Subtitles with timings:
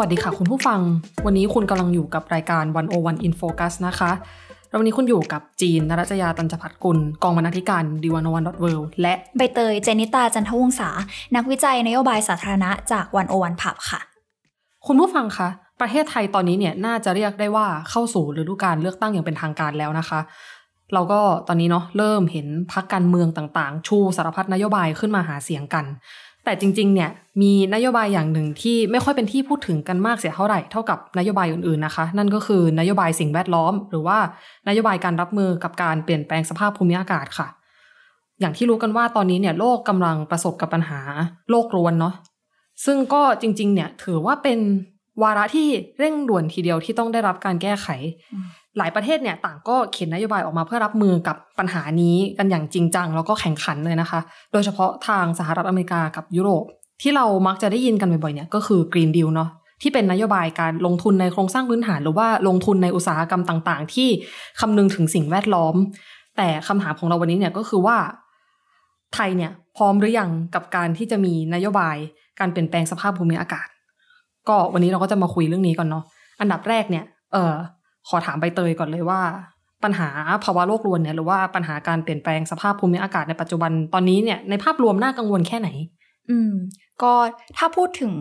[0.00, 0.80] วัสดีค่ะคุณผู้ฟัง
[1.26, 4.10] วันนี้คุณกำลังอยู่กับรายการ 101 in focus นะคะ
[4.68, 8.66] แล้ววันนี้คุณอยู่กับจีนนรัจยาตันจพัฒกุล กองบรรณาธิการดีวันวันดอทเว
[9.02, 10.90] และใบเตยเจนิตาจันทวงศา
[11.36, 14.00] นักวิจัยนโยบายสาธารณะจากวันโอวันผับค่ะ
[14.86, 15.48] คุณผู้ฟังคะ
[15.80, 20.20] ประเทศไทยตอนนี้เนี่ยน่าจะเรียกได้ว่าเข้าสู่ฤดูกาลเลือกตั้งอย่างเป็นทางการแล้วนะคะ
[20.94, 25.84] เราก็ตอนนี้เนาะเริ่มเห็นพักการเมืองต่างๆ ชูสารพัดนโยบายขึ้นมาหาเสียงกัน
[26.46, 27.10] แต่จริงๆเนี่ย
[27.42, 34.18] มีนโยบายอย่างหนึ่งที่ไม่ค่อยเป็นที่พูดถึงกันมากเสียเท่าไหร่เท่ากับนโยบายอื่นๆนะคะ นั่นก็คือนโยบายสิ่งแวดล้อม หรือว่า
[34.68, 37.48] นโยบายการรับมือกับการเปลี่ยนแปลงสภาพภูมิอากาศค่ะ
[38.40, 41.00] อย่างที่รู้กันว่าตอนนี้เนี่ยโลกกำลังประสบกับปัญหา
[41.50, 42.14] โลกร้อนเนาะ
[42.84, 44.58] ซึ่งก็จริงๆเนี่ยถือว่าเป็น
[45.22, 47.88] วาระที่เร่งด่วนทีเดียวที่ต้องได้รับการแก้ไข
[48.78, 54.20] หลายประเทศเนี่ยต่างก็เขียนนโยบายออกมาเพื่อรับมือกับปัญหานี้กันอย่างจริงจัง แล้วก็แข่งขันเลยนะคะ
[54.52, 56.64] โดยเฉพาะทางสหรัฐอเมริกากับยุโรป
[57.02, 59.50] ที่เรามักจะได้ยินกันบ่อยๆเนี่ยก็คือ Green Deal เนาะ
[59.82, 64.08] ที่เป็นนโยบายการลงทุนในโครงสร้างพื้นฐาน หรือว่าลงทุนในอุตสาหกรรมต่าง ๆ ที่
[64.60, 65.74] คำนึงถึงสิ่งแวดล้อม
[66.36, 67.96] แต่คำถามของเราวันนี้เนี่ยก็คือว่า
[69.14, 71.96] ไทยเนี่ยพร้อมหรือยังกับการที่จะมีนโยบาย
[72.40, 73.68] การเปลี่ยนแปลงสภาพภูมิอากาศ
[74.48, 76.04] ก็วันนี้เราก็จะมาคุยเรื่องนี้ก่อนเนาะ
[76.40, 77.54] อันดับแรกเนี่ยเออ
[78.08, 79.20] ขอถามใบเตยก่อนเลยว่า
[79.84, 80.08] ปัญหา
[80.44, 85.68] ภาวะโลกรวนเนี่ยหรือว่าปัญหาการเปลี่ยนแปลงสภาพภูมิอากาศในปัจจุบันตอนนี้เนี่ยในภาพรวมน่ากังวลแค่ไหน
[86.30, 86.52] อืม
[87.02, 87.12] ก็
[87.58, 88.12] ถ้าพูดถึง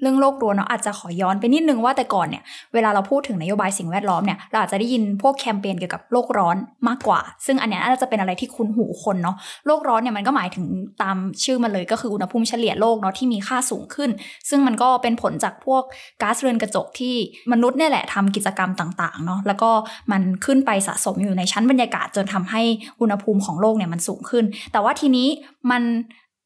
[0.00, 2.42] เรื่องโลกร้อนเนาะอาจจะขอย้อนไปนิดนึงว่าแต่ก่อนเนี่ย
[2.74, 6.56] เวลาเราพูดถึงนโยบายสิ่งแวดล้อมเนี่ยเราอาจจะได้ยินพวกแคมเปญเกี่ยวกับโลกร้อน
[6.88, 10.66] มากกว่า ซึ่งอันนี้น่าจะเป็นอะไรที่คุ้นหูคนเนาะโลกร้อนเนี่ยมันก็หมายถึง
[11.02, 14.10] ตามชื่อมันเลยก็คืออุณหภูมิเฉลี่ยโลกเนาะที่มีค่าสูงขึ้น
[14.48, 15.82] ซึ่งมันก็เป็นผลจากพวก
[16.22, 17.14] ก๊าซเรือนกระจกที่
[17.52, 19.70] มนุษย์เนี่ยแหละทำกิจกรรมต่างๆเนาะแล้วก็
[20.12, 22.62] มันขึ้นไปสะสมอยู่ในชั้นบรรยากาศจนทำให้
[23.00, 25.28] อุณหภูมิของโลกเนี่ยมันสูงขึ้น แต่ว่าทีนี้
[25.70, 25.82] มัน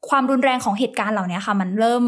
[0.08, 2.04] ความรุนแรงของเหตุการณ์เหล่านี้ค่ะ มันเริ่ม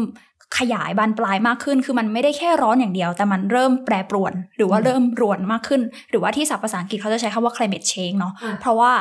[0.59, 8.91] ขยายบานปลายมากขึ้น คือมันไม่ได้แค่ร้อนอย่างเดียว แต่มันเริ่มแปรปรวน หรือว่าเริ่มรวนมากขึ้น หรือว่าที่ศัพท์ภาษาอังกฤษเขาจะใช้คำว่า climate change เนาะอืมเพราะว่า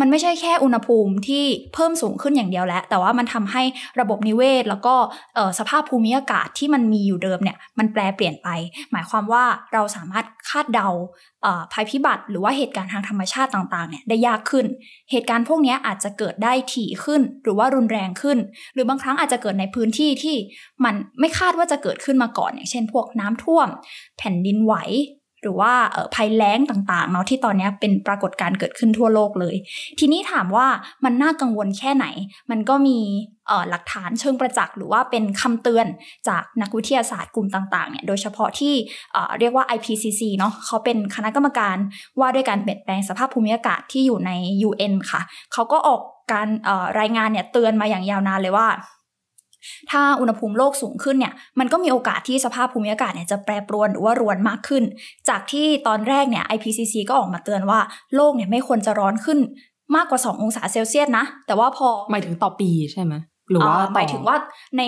[0.00, 1.44] มันไม่ใช่แค่อุณหภูมิที่
[1.74, 3.62] เพิ่มสูงขึ้นอย่างเดียวแล้ว แต่ว่ามันทำให้
[4.00, 4.94] ระบบนิเวศ แล้วก็
[5.34, 8.48] เอ่อสภาพภูมิอากาศที่มันมีอยู่เดิมเนี่ย มันแปรเปลี่ยนไป
[8.92, 10.88] หมายความว่าเราสามารถคาดเดา
[11.37, 11.37] เอ่อ
[11.72, 14.66] ภัยพิบัติหรือว่าเหตุการณ์ทางธรรมชาติต่างๆเนี่ยได้ยากขึ้น
[15.10, 18.38] เหตุการณ์พวกนี้อาจจะเกิดได้ถี่ขึ้น หรือว่ารุนแรงขึ้น
[18.74, 20.36] หรือบางครั้งอาจจะเกิดในพื้นที่ที่
[20.84, 23.68] มันไม่คาดว่าจะเกิดขึ้นมาก่อน อย่างเช่น พวกน้ำท่วม
[24.18, 24.74] แผ่นดินไหว
[25.42, 25.72] หรือว่า
[26.14, 29.54] ภัยแล้งต่างๆเนาะที่ตอนนี้เป็นปรากฏการณ์เกิดขึ้นทั่วโลกเลย
[29.98, 30.66] ทีนี้ถามว่า
[31.04, 32.06] มันน่ากังวลแค่ไหน
[32.50, 32.98] มันก็มี
[33.70, 35.86] หลักฐานเชิงประจักษ์หรือว่าเป็นคำเตือน
[36.28, 38.74] จากนักวิทยาศาสตร์กลุ่มต่างๆเนี่ยโดยเฉพาะที่
[39.38, 41.76] เรียกว่า IPCC เนาะเขาเป็นคณะกรรมการ
[42.20, 44.30] ว่าด้วยการเปลี่ยนแปลงสภาพภูมิอากาศที่อยู่ใน
[44.68, 45.20] UN ค่ะ
[45.52, 46.00] เขาก็ออก
[46.32, 46.48] การ
[47.00, 48.68] รายงานเนี่ยเตือนมาอย่างยาวนานเลยว่า
[49.90, 54.82] ถ้าอุณหภูมิโลกสูงขึ้นเนี่ยมันก็มีโอกาสที่สภาพภูมิอากาศเนี่ยจะแปรปรวนหรือว่ารวนมากขึ้น
[55.28, 57.80] จากที่ตอนแรกเนี่ย IPCC ก็ออกมาเตือนว่า
[58.16, 59.38] โลกเนี่ยไม่ควรจะร้อนขึ้น
[59.96, 63.14] มากกว่า 2 องศาเซลเซียสนะ แต่ว่าพอหมายถึงต่อปีใช่ไหม
[63.50, 64.36] หรือว่าอ่าต่อหมายถึงว่า
[64.78, 64.82] ใน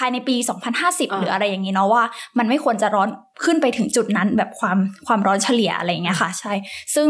[0.00, 2.02] ภายในปี 2050อ่าหรืออะไรอย่างนี้เนาะว่า
[2.38, 3.08] มันไม่ควรจะร้อน
[3.44, 6.52] ขึ้นไปถึงจุดนั้นแบบความความร้อนเฉลี่ยอะไรอย่างเงี้ยค่ะ ใช่
[6.94, 7.08] ซึ่ง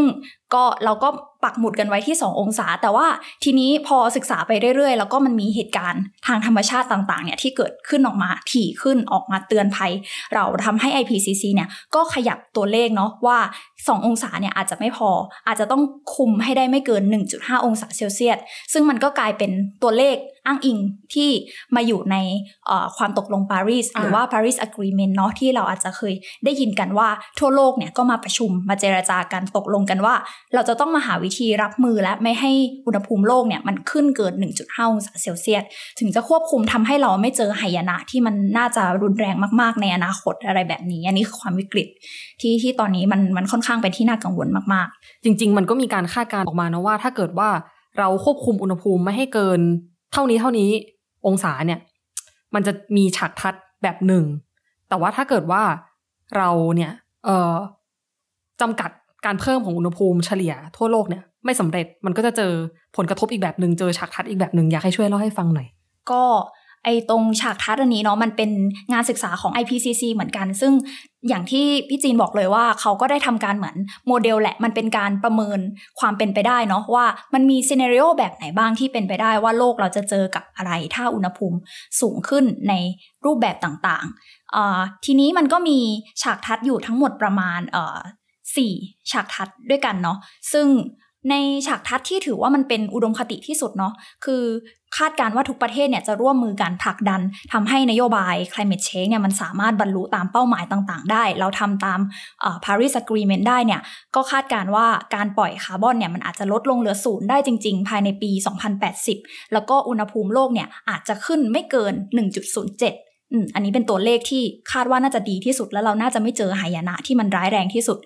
[0.53, 1.09] ก็เราก็
[1.43, 3.07] ปักหมุดกันไว้ที่ 2 องศา แต่ว่า
[3.43, 9.91] ทีนี้พอศึกษาไปเรื่อยๆ แล้วก็มันมีเหตุการณ์ทางธรรมชาติต่างๆเนี่ยที่เกิดขึ้นออกมาถี่ขึ้นออกมาเตือนภัย
[10.33, 13.37] เราทำให้ IPCC เนี่ยก็ขยับตัวเลขเนาะว่า
[13.73, 15.09] 2 องศาเนี่ยอาจจะไม่พอ
[15.47, 15.83] อาจจะต้อง
[16.15, 17.03] คุมให้ได้ไม่เกิน
[17.33, 18.37] 1.5 องศาเซลเซียส
[18.73, 19.51] ซึ่งมันก็กลายเป็น
[19.83, 20.77] ตัวเลขอ้างอิง
[21.13, 21.29] ที่
[21.75, 22.15] มาอยู่ใน
[22.67, 26.13] เอ่อความตกลงปารีสอ่าหรือว่า Paris Agreement เนาะที่เราอาจจะเคย
[26.45, 30.15] ได้ยินกันว่าทั่วโลกเนี่ยก็มาประชุมมาเจรจากันตกลงกันว่า
[30.53, 32.51] เราจะต้องมาหาวิธีรับมือและไม่ให้
[32.85, 35.63] อุณหภูมิโลกเนี่ยมันขึ้นเกิน 1.5 องศาเซลเซียส
[35.99, 41.87] ถึงจะควบคุมทำให้เราไม่เจอหายนะที่มันน่าจะรุนแรงมากๆ ในอนาคตอะไรแบบนี้ อันนี้คือความวิกฤต
[42.41, 47.49] ที่ที่ตอนนี้มันมันค่อนข้างเป็นที่น่ากังวลมากๆ จริง ๆ มันก็มีการคาดการณ์ออกมานะว่า ถ้าเกิดว่า
[47.97, 49.59] เราควบคุมอุณหภูมิไม่ให้เกิน
[50.13, 50.69] เท่านี้เท่านี้
[51.27, 51.79] องศาเนี่ย
[52.53, 53.53] มันจะมีฉากทัด
[53.83, 54.23] แบบหนึ่ง
[54.89, 55.63] แต่ว่าถ้าเกิดว่า
[56.37, 56.91] เราเนี่ย
[57.25, 57.55] เอ่อ
[58.61, 58.91] จำกัด
[59.25, 62.51] การเพิ่มของอุณหภูมิเฉลี่ยทั่วโลกเนี่ยไม่สำเร็จมันก็จะเจอ
[62.97, 65.67] ผลกระทบอีกแบบหนึ่งเจอฉากทัดอีกแบบหนึ่งอยากให้ช่วยเล่าให้ฟังหน่อย
[66.11, 66.23] ก็
[66.83, 68.51] ไอตรงฉากทัศน์อันนี้เนาะมันเป็น
[68.91, 70.73] งานศึกษาของ IPCC เหมือนกัน ซึ่ง
[71.27, 73.75] อย่างที่พี่จีนบอกเลยว่าเขาก็ได้ทำการเหมือน
[74.07, 75.59] โมเดลแหละมันเป็นการประเมิน
[75.99, 81.57] ความเป็นไปได้เนาะว่ามันมีซีเนริโอแบบไหนบ้างที่เป็นไปได้ว่าโลกเราจะเจอกับอะไรถ้าอุณหภูมิ
[82.01, 82.73] สูงขึ้นใน
[83.25, 85.79] รูปแบบต่างๆทีนี้มันก็มี
[86.21, 87.61] ฉากทัศน์อยู่ทั้งหมดประมาณ
[88.55, 88.73] สี่
[89.11, 90.17] ฉากทัศน์ด้วยกันเนาะ
[90.53, 90.67] ซึ่ง
[91.29, 91.35] ใน
[91.67, 93.93] ฉากทัศน์ที่ถือว่ามันเป็นอุดมคติที่สุดเนาะ
[94.25, 94.43] คือ
[94.97, 97.21] คาดการว่าทุกประเทศเนี่ยจะร่วมมือกันผลักดัน
[97.53, 101.99] ทำให้นโยบาย climate change เนี่ยมันสามารถบรรลุตามเป้าหมายต่างๆ ได้ เราทำตาม
[102.65, 103.81] Paris Agreement ได้เนี่ย
[104.15, 104.85] ก็คาดการว่า
[105.15, 108.31] การปล่อยคาร์บอนเนี่ยมันอาจจะลดลงเหลือศูนย์ได้จริง ๆ ภายในปี
[108.91, 111.93] 2080 แล้วก็อุณหภูมิโลกเนี่ยอาจจะขึ้นไม่เกิน
[112.51, 117.97] 1.07 อืมอันนี้เป็นตัวเลขที่คาดว่าน่าจะดีที่สุด แล้วเราน่าจะไม่เจอหายนะที่มันร้ายแรงที่สุด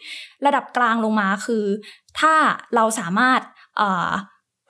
[0.45, 1.63] ระดับกลางลงมาคือ
[2.19, 2.33] ถ้า
[2.75, 3.39] เราสามารถ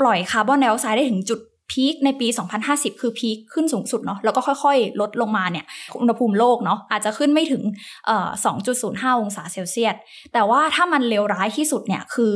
[0.02, 1.40] ปล่อยคาร์บอนไดออกไซด์ได้ถึงจุด
[1.72, 2.28] พีคในปี
[2.64, 5.66] 2050 คือพีคขึ้นสูงสุดเนาะแล้วก็ค่อยๆ ลดลงมาเนี่ย
[6.02, 7.64] อุณหภูมิโลกเนาะอาจจะขึ้นไม่ถึง
[8.06, 8.30] เอ่อ
[8.76, 9.96] 2.05 องศาเซลเซียส
[10.34, 12.34] แต่ว่าถ้ามันเลวร้ายที่สุดเนี่ยคือ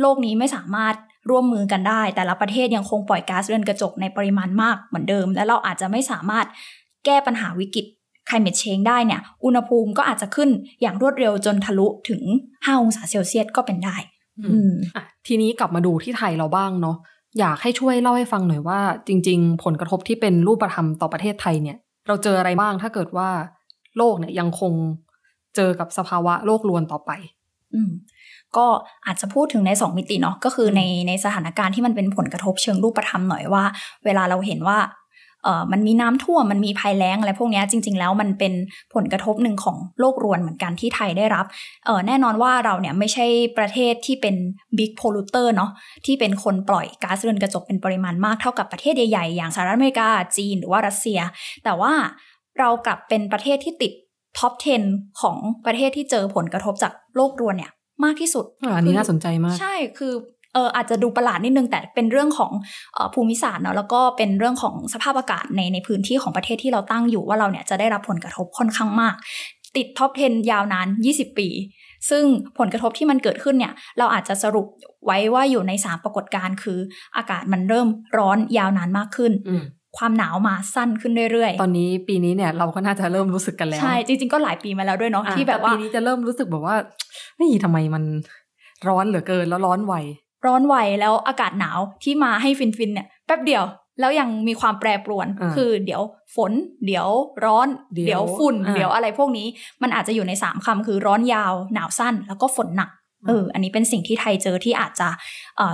[0.00, 0.94] โลกนี้ไม่สามารถ
[1.30, 6.46] ร่วมมือกันได้ แต่ละประเทศยังคงปล่อยก๊าซเรือนกระจกในปริมาณมากเหมือนเดิม และเราอาจจะไม่สามารถ
[7.08, 7.86] แก้ปัญหาวิกฤต
[8.28, 10.48] climate change ได้เนี่ย อุณหภูมิก็อาจจะขึ้น
[10.82, 13.96] อย่างรวดเร็วจนทะลุถึง 5 องศาเซลเซียสก็เป็นได้
[14.52, 16.96] อืมอะทีนี้กลับมาดูที่ไทยเราบ้างเนาะ
[17.38, 21.76] อยากให้ช่วยเล่าให้ฟังหน่อยว่า จริง ๆ ผลกระทบที่เป็นรูปธรรมต่อประเทศไทยเนี่ย
[22.06, 23.28] เราเจออะไรบ้างถ้าเกิดว่า
[23.96, 24.72] โลกเนี่ยยังคง
[25.56, 27.10] เจอกับสภาวะโลกรวนต่อไป
[27.74, 27.90] อืม
[28.56, 28.66] ก็
[29.06, 33.64] อาจจะพูดถึงในสองมิติเนาะก็คือในในสถานการณ์ที่มันเป็นผลกระทบเชิงรูปธรรมหน่อยว่า
[34.04, 35.07] เวลาเราเห็นว่าเอ่อ
[35.72, 38.52] มันมีน้ำท่วมมันมีภัยแล้งอะไรพวกนี้จริง ๆ แล้วมันเป็น
[38.94, 41.46] ผลกระทบหนึ่งของโลกรวนเหมือนกันที่ไทยได้รับ
[41.86, 43.26] เอ่อแน่นอนว่าเราเนี่ยไม่ใช่
[43.58, 44.34] ประเทศที่เป็น
[44.78, 45.70] big polluter เนาะ
[46.06, 51.20] ที่เป็นคนปล่อยก๊าซเรือนกระจกเป็นปริมาณมากเท่ากับประเทศใหญ่ๆอย่างสหรัฐอเมริกาจีนหรือว่ารัสเซีย
[51.64, 51.92] แต่ว่า
[52.58, 53.92] เรากลับเป็นประเทศที่ติด
[54.38, 54.52] top
[54.86, 55.36] 10 ของ
[55.66, 57.72] ประเทศที่เจอผลกระทบจากโลกรวนเนี่ย
[58.04, 58.44] มากที่สุด
[58.76, 60.12] อันนี้น่าสนใจมาก ใช่ คือ
[60.54, 62.52] เอออาจจะดูประหลาดนิดนึงแต่เป็นเรื่องของ
[62.96, 69.14] อภูมิศาสตร์เนาะแล้วก็เป็นเรื่องของสภาพอากาศในในพื้นที่ของประเทศที่เราตั้งอยู่ว่าเราเนี่ยจะได้รับผลกระทบค่อนข้างมาก
[69.76, 71.48] ติดท็อป 10 ยาวนาน 20 ปี
[72.10, 72.24] ซึ่ง
[72.58, 74.66] ผลกระทบที่มันเกิดขึ้นเนี่ย เราอาจจะสรุป
[75.06, 76.78] ไว้ว่าอยู่ในสามปรากฏการณ์คือ
[77.16, 79.32] อากาศมันเริ่มร้อนยาวนานมากขึ้น
[79.98, 86.76] ความหนาวมาสั้นขึ้นเรื่อยๆ ตอนนี้ปีนี้เนี่ยเราก็น่าจะเริ่มรู้สึกกันแล้ว ใช่ จริงๆก็หลายปีมาแล้วด้วยเนาะที่แบบว่าปีนี้จะเริ่มรู้สึกแบบว่า
[87.38, 88.04] นี่ทำไมมัน
[88.88, 89.94] ร้อนเหลือเกินแล้วร้อนไว
[90.46, 93.64] ร้อนไวแล้วอากาศหนาวที่มาให้ฟินฟินเนี่ยแป๊บเดียว
[94.00, 96.02] แล้วยังมีความแปรปรวน คือเดี๋ยว
[96.34, 96.52] ฝน
[96.86, 97.08] เดี๋ยว
[97.44, 97.68] ร้อน
[98.06, 99.46] เดี๋ยวฝุ่น เดี๋ยวอะไรพวกนี้
[99.82, 102.90] มันอาจจะอยู่ในสามคำคือร้อนยาว หนาวสั้น แล้วก็ฝนหนัก
[103.26, 105.08] เออ อันนี้เป็นสิ่งที่ไทยเจอที่อาจจะ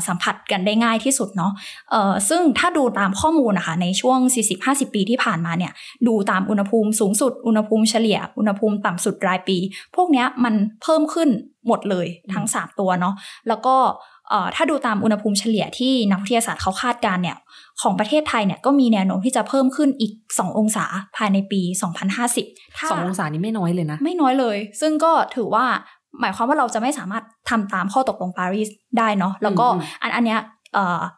[0.09, 1.53] สัมผัสกันได้ง่ายที่สุดเนาะ
[1.91, 4.19] เออซึ่งถ้าดูตามข้อมูลนะคะในช่วง
[4.57, 5.73] 40-50 ปีที่ผ่านมาเนี่ย
[6.07, 9.57] ดูตามอุณหภูมิสูงสุด อุณหภูมิเฉลี่ย อุณหภูมิต่ำสุดรายปี
[9.97, 11.29] พวกนี้มันเพิ่มขึ้น
[11.67, 13.15] หมดเลยทั้ง 3 ตัวเนาะ
[13.49, 13.77] แล้วก็
[14.57, 17.37] ถ้าดูตามอุณหภูมิเฉลี่ยที่นักวิทยาศาสตร์เขาคาดการเนี่ย
[17.83, 20.85] ของประเทศไทยเนี่ยก็มีแนวโน้มที่จะเพิ่มขึ้นอีก 2 องศา
[21.17, 21.61] ภายในปี
[22.21, 25.65] 2050 ถ้า2องศานี้ไม่น้อยเลยนะ ไม่น้อยเลย ซึ่งก็ถือว่า
[26.21, 28.69] หมายความว่าเราจะไม่สามารถทำตามข้อตกลงปารีส
[28.99, 29.67] ได้เนาะแล้วก็
[30.03, 30.41] อันอันเนี้ย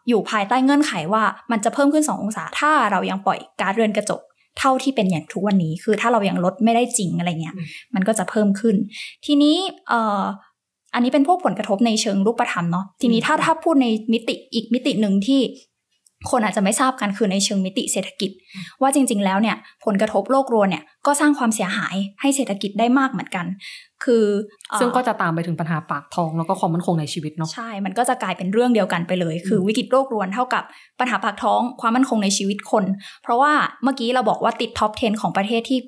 [0.09, 4.23] อยู่ภายใต้เงื่อนไขว่ามันจะเพิ่มขึ้น 2 องศา ถ้าเรายังปล่อยก๊าซเรือนกระจก
[4.59, 7.55] เท่าที่เป็นอย่างทุกวันนี้ คือถ้าเรายังลดไม่ได้จริงอะไรเงี้ย
[7.95, 8.77] มันก็จะเพิ่มขึ้น
[9.27, 9.57] ทีนี้
[10.97, 15.41] อันนี้เป็นพวกผลกระทบในเชิงรูปธรรมเนาะทีนี้ถ้าถ้าพูดในมิติอีกมิติหนึ่งที่
[16.31, 18.31] คนอาจจะไม่ทราบกันคือในเชิงมิติเศรษฐกิจ
[18.83, 23.47] ว่าจริง ๆ แล้วเนี่ยผลกระทบโลกรวนเนี่ยก็สร้างความเสียหายให้เศรษฐกิจได้มากเหมือนกัน
[24.05, 24.25] คือ
[24.81, 30.65] ซึ่งก็จะตามไปถึงปัญหาปากท้องแล้วก็ความมั่นคงในชีวิตเนาะใช่ มันก็จะกลายเป็นเรื่องเดียวกันไปเลย คือวิกฤตโลกรวนเท่ากับ
[31.01, 32.85] ปัญหาปากท้องความมั่นคงในชีวิตคน
[33.23, 35.79] เพราะว่าเมื่อกี้เราบอกว่าติด top 10 ของประเทศที่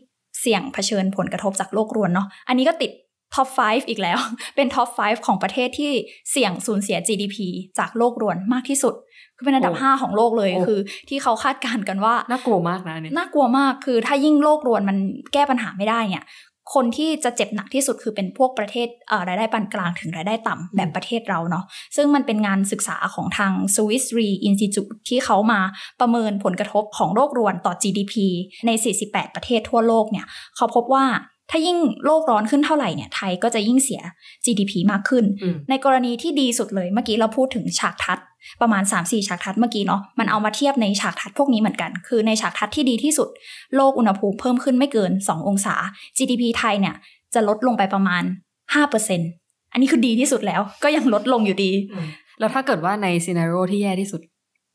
[0.40, 2.90] เสี่ยงเผชิญผลกระทบจากโลกรวนเนาะอันนี้ก็ติด
[3.34, 4.18] top 5 อีกแล้ว
[4.56, 5.92] เป็น top 5 ของประเทศที่
[6.30, 7.36] เสี่ยงสูญเสีย GDP
[7.78, 8.94] จากโลกรวนมากที่สุด
[9.36, 14.96] คือเป็นอันดับ 5 ของโลกเลยคือ ที่เขาคาดการณ์กันว่า น่ากลัวมากนะเนี่ยน่ากลัวมากคือถ้ายิ่งโลกรวนมัน
[15.32, 16.26] แก้ปัญหาไม่ได้เนี่ย
[16.74, 18.88] คนที่จะเจ็บหนักที่สุดคือเป็นพวกประเทศ
[19.28, 21.64] รายได้ปานกลางถึงรายได้ต่ำแบบประเทศเราเนาะ
[21.96, 25.60] ซึ่งมันเป็นงานศึกษาของทาง Swiss Re Institute ที่เขามา
[26.00, 28.14] ประเมินผลกระทบของโลกรวนต่อ GDP
[28.66, 28.70] ใน
[29.04, 31.04] 48 ประเทศทั่วโลกเนี่ยเขาพบว่า
[31.50, 34.00] ถ้ายิ่งโลกร้อนขึ้นเท่าไหร่เนี่ยไทยก็จะยิ่งเสีย
[34.44, 35.24] GDP มากขึ้น
[35.70, 38.18] ในกรณีที่ดีสุดเลยเมื่อกี้เราพูดถึงฉากทัด
[38.60, 43.28] ประมาณ 3-4 ฉากทัดเมื่อกี้เนาะมันเอามาเทียบในฉากทัดพวกนี้เหมือนกัน คือในฉากทัดที่ดีที่สุด
[43.76, 45.74] โลกอุณหภูมิเพิ่มขึ้นไม่เกิน 2 องศา
[46.16, 46.94] GDP ไทยเนี่ย
[47.34, 48.22] จะลดลงไปประมาณ
[48.98, 51.72] 5%อันนี้คือดีที่สุดแล้วก็ยังลดลงอยู่ดี
[52.40, 54.20] แล้วถ้าเกิดว่าในซีนารีโอที่แย่ที่สุด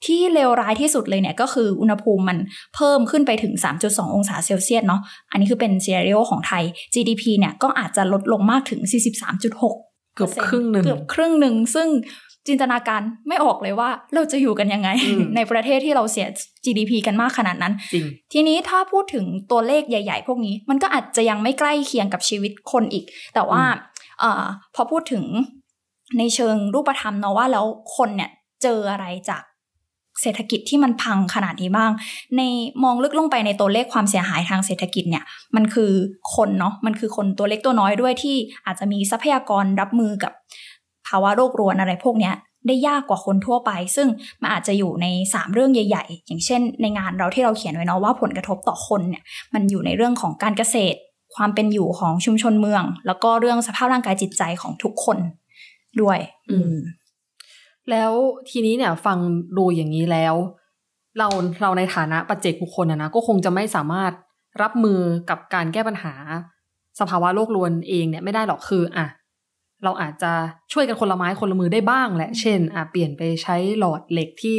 [0.06, 2.38] ที่เลวร้ายที่สุดเลยเนี่ยก็คืออุณหภูมิมัน
[2.76, 8.82] เพิ่มขึ้นไปถึง 3.2 องศาเซลเซียสเนาะอันนี้คือเป็นซีเรียลของไทย GDP เนี่ยก็อาจจะลดลงมากถึง
[9.48, 11.88] 43.6 เกือบครึ่งหนึ่งเกือบครึ่งหนึ่งซึ่ง
[12.48, 16.28] จินตนาการไม่ออกเลยว่าเราจะอยู่กันยังไงอืมในประเทศที่เราเสีย
[16.66, 23.62] GDP กันมากขนาดนั้นจริงทีนี้ถ้าพูดถึงตัวเลขใหญ่ ๆ พวกนี้ มันก็อาจจะยังไม่ใกล้เคียงกับชีวิตคนอีก แต่ว่า
[24.20, 24.44] เออ
[24.76, 25.24] พอพูดถึง
[26.18, 28.32] ในเชิงรูปธรรมเนาะว่าแล้วคนเนี่ย
[28.64, 29.44] เจออะไรจาก
[30.22, 31.92] เศรษฐกิจที่มันพังขนาดนี้บ้าง
[32.38, 32.42] ใน
[32.84, 35.24] มองลึกลงไปในตัวเลขความเสียหายทางเศรษฐกิจเนี่ย
[35.56, 35.92] มันคือ
[36.36, 40.32] คนเนาะมันคือคนตัวเล็กตัวน้อยด้วยที่อาจจะมีทรัพยากรรับมือกับ
[41.08, 42.36] ภาวะโรครวนอะไรพวกเนี้ย
[42.68, 44.08] ได้ยากกว่าคนทั่วไป ซึ่ง
[44.42, 50.98] มันอาจจะอยู่ใน 3 เรื่องใหญ่ ๆ อย่างเช่น ในงานเราที่เราเขียนไว้เนาะว่าผลกระทบต่อคนเนี่ยมันอยู่ในเรื่องของการเกษตร
[51.36, 55.18] ความเป็นอยู่ของชุมชนเมือง แล้วก็เรื่องสภาพร่างกายจิตใจของทุกคน
[56.02, 56.20] ด้วย
[56.52, 56.76] อืม
[57.92, 58.12] แล้ว
[58.50, 59.18] ทีนี้เนี่ยฟัง
[59.58, 60.36] ดูอย่างนี้แล้ว
[61.18, 61.28] เรา
[61.62, 64.12] เราในฐานะปัจเจกบุคคลนะนะก็คงจะไม่สามารถ
[64.62, 65.00] รับมือ
[65.30, 66.14] กับการแก้ปัญหา
[67.00, 69.08] สภาวะโลกรวนเองเนี่ยไม่ได้หรอกคืออะ
[69.84, 70.32] เราอาจจะ
[70.74, 74.58] ช่วยกันคนละไม้คนละมือได้บ้างแหละ เช่นอะเปลี่ยนไปใช้หลอดเหล็กที่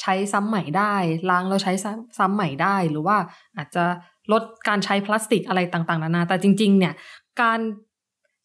[0.00, 0.94] ใช้ซ้ำใหม่ได้
[1.30, 3.16] ล้างแล้วใช้ซ้ำซ้ำใหม่ได้หรือว่า
[3.56, 3.84] อาจจะ
[4.32, 6.94] ลดการใช้พลาสติกอะไรต่างๆนานาแต่จริง ๆ เนี่ย
[7.42, 7.60] การ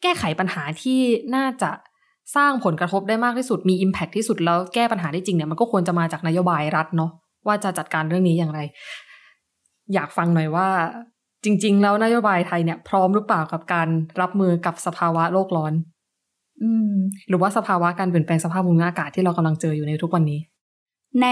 [0.01, 0.99] แก้ไขปัญหาที่
[1.35, 1.71] น่าจะ
[2.35, 7.11] สร้างผลกระทบได้มากที่สุดมี Impact ที่สุดแล้วแก้ปัญหาได้จริงเนี่ยมันก็ควรจะมาจากนโยบายรัฐเนาะ
[7.47, 8.59] ว่าจะจัดการเรื่องนี้อย่างไร
[9.93, 10.67] อยากฟังหน่อยว่า
[11.43, 13.87] จริง ๆ แล้วนโยบายไทยเนี่ย พร้อมหรือเปล่ากับการ
[14.21, 15.73] รับมือกับสภาวะโลกร้อน
[16.63, 16.93] อืม
[17.29, 20.41] หรือว่าสภาวะการเปลี่ยนแปลงสภาพภูมิอากาศที่เรากำลังเจออยู่ในทุกวันนี้
[21.23, 21.27] ใน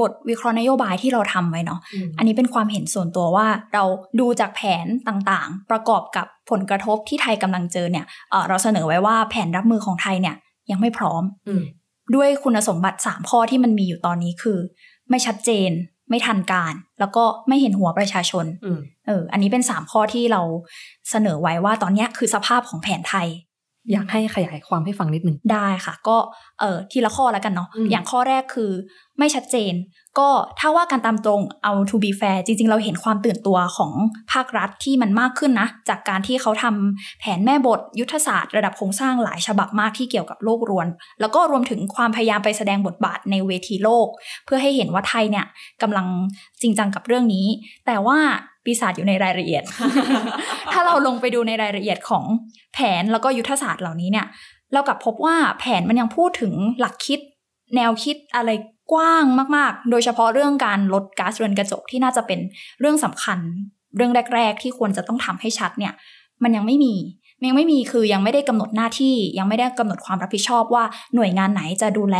[0.00, 1.80] บทวิเคราะห์นโยบายที่เราทำไว้เนาะ
[2.18, 3.84] อันนี้เป็นความเห็นส่วนตัวว่าเรา
[4.20, 10.36] ดูจากแผนต่างๆ ประกอบกับผลกระทบที่ไทยกำลังเจอเนี่ยเอ่อเราเสนอไว้ว่าแผนรับมือของไทยเนี่ย
[10.70, 11.62] ยังไม่พร้อมอืม
[12.14, 14.58] ด้วยคุณสมบัติ3ข้อที่มันมีอยู่ตอนนี้คือ
[15.10, 15.70] ไม่ชัดเจน
[16.10, 20.42] ไม่ทันการ แล้วก็ไม่เห็นหัวประชาชนอืมเออ อันนี้เป็น3ข้อที่เรา
[21.10, 23.28] เสนอไว้ว่าตอนเนี้ยคือสภาพของแผนไทย
[23.92, 26.16] อยากให้ขยายความให้ฟังนิดหนึ่งได้ค่ะ ก็
[26.60, 28.70] เออทีละข้อแล้วกันเนาะอืมอย่างข้อแรกคือ
[29.18, 29.74] ไม่ชัดเจน
[30.18, 33.92] ก็ถ้าว่าการตามตรงเอา to be fair จริง ๆ เราเห็นความตื่นตัวของ
[34.32, 40.86] ภาครัฐที่มันมากขึ้นนะ จากการที่เขาทำแผนแม่บทยุทธศาสตร์ระดับโครงสร้างหลายฉบับมากที่เกี่ยวกับโลกรวน
[41.20, 44.06] แล้วก็รวมถึงความพยายามไปแสดงบทบาทในเวทีโลก
[44.44, 45.46] เพื่อให้เห็นว่าไทยเนี่ย
[45.82, 46.06] กำลัง
[46.62, 47.46] จริงจังกับเรื่องนี้
[47.86, 48.18] แต่ว่า
[48.64, 49.62] ปีศาจอยู่ในรายละเอียด
[50.72, 52.24] ถ้าเราลงไปดูในรายละเอียดของ
[52.74, 54.26] แผนแล้วก็ยุทธศาสตร์เหล่านี้เนี่ย
[54.72, 57.20] เรากลับพบว่าแผนมันยังพูดถึงหลักคิด
[57.76, 58.50] แนวคิดอะไร
[58.92, 59.24] กว้าง
[59.56, 62.40] มาก ๆ โดยเฉพาะเรื่องการลดก๊าซเรือนกระจกที่น่าจะเป็น
[62.80, 63.38] เรื่องสำคัญ
[63.96, 65.92] เรื่องแรก ๆ ที่ควรจะต้องทำให้ชัดเนี่ย
[66.42, 66.94] มันยังไม่มี
[67.48, 70.84] ยังไม่มีคือยังไม่ได้กำหนดหน้าที่ยังไม่ได้กำหนดความรับผิดชอบว่า
[71.14, 72.18] หน่วยงานไหนจะดูแล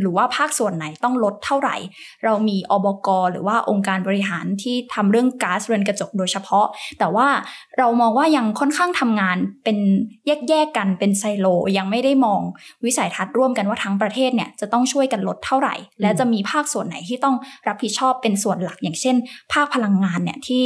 [0.00, 1.76] หรือว่าภาคส่วนไหนต้องลดเท่าไหร่
[2.24, 6.66] เรามีอบกหรือว่าองค์การบริหารที่ทำเรื่องก๊าซเรือนกระจกโดยเฉพาะ
[6.98, 7.28] แต่ว่า
[7.78, 9.78] เรามองว่ายังค่อนข้างทำงานเป็น
[10.48, 11.46] แยกๆกันเป็นไซโล
[11.78, 12.40] ยังไม่ได้มอง
[12.84, 19.16] วิสัยทัศน์ร่วมกันว่าทั้งประเทศเนี่ยจะต้องช่วยกันลดเท่าไหร่ และจะมีภาคส่วนไหนที่ต้องรับผิดชอบเป็นส่วนหลักอย่างเช่น
[19.52, 20.64] ภาคพลังงานเนี่ยที่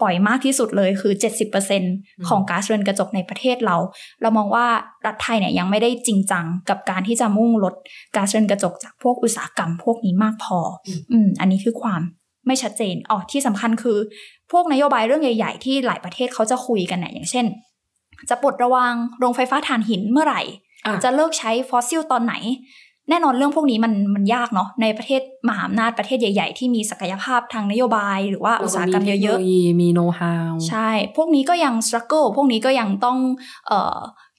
[0.00, 1.12] ปล่อยมากที่สุดเลยคือ
[1.70, 3.76] 70%ของก๊าซเรือนกระจกในประเทศเรา
[4.22, 4.66] เรามองว่า
[5.06, 7.74] รัฐไทยเนี่ยยังไม่ได้จริงจังกับการที่จะมุ่งลด
[8.16, 12.00] ก๊าซเรือนกระจกจากพวกอุตสาหกรรมพวกนี้มากพออมอืมอันนี้คือความ
[12.46, 13.98] ไม่ชัดเจนอ๋อที่สำคัญคือ
[14.52, 17.46] พวกนโยบายเรื่องใหญ่ ๆ ที่หลายประเทศเขาจะคุยกันเนี่ยอย่างเช่น
[18.30, 20.42] จะปลดระวางโรงไฟฟ้าถ่านหินเมื่อไหร่
[20.86, 22.34] อะจะเลิกใช้ฟอสซิลตอนไหน
[23.10, 33.18] แน่นอนเรื่องพวกนี้มันมันยากเนาะในประเทศมหาอำนาจประเทศใหญ่ ๆ ที่มีศักยภาพทางนโยบาย หรือว่าอุตสาหกรรมเยอะๆๆมีโน้ตฮาวใช่ พวกนี้ก็ยัง struggle พวกนี้ก็ยังต้อง
[33.68, 33.98] เอ่อ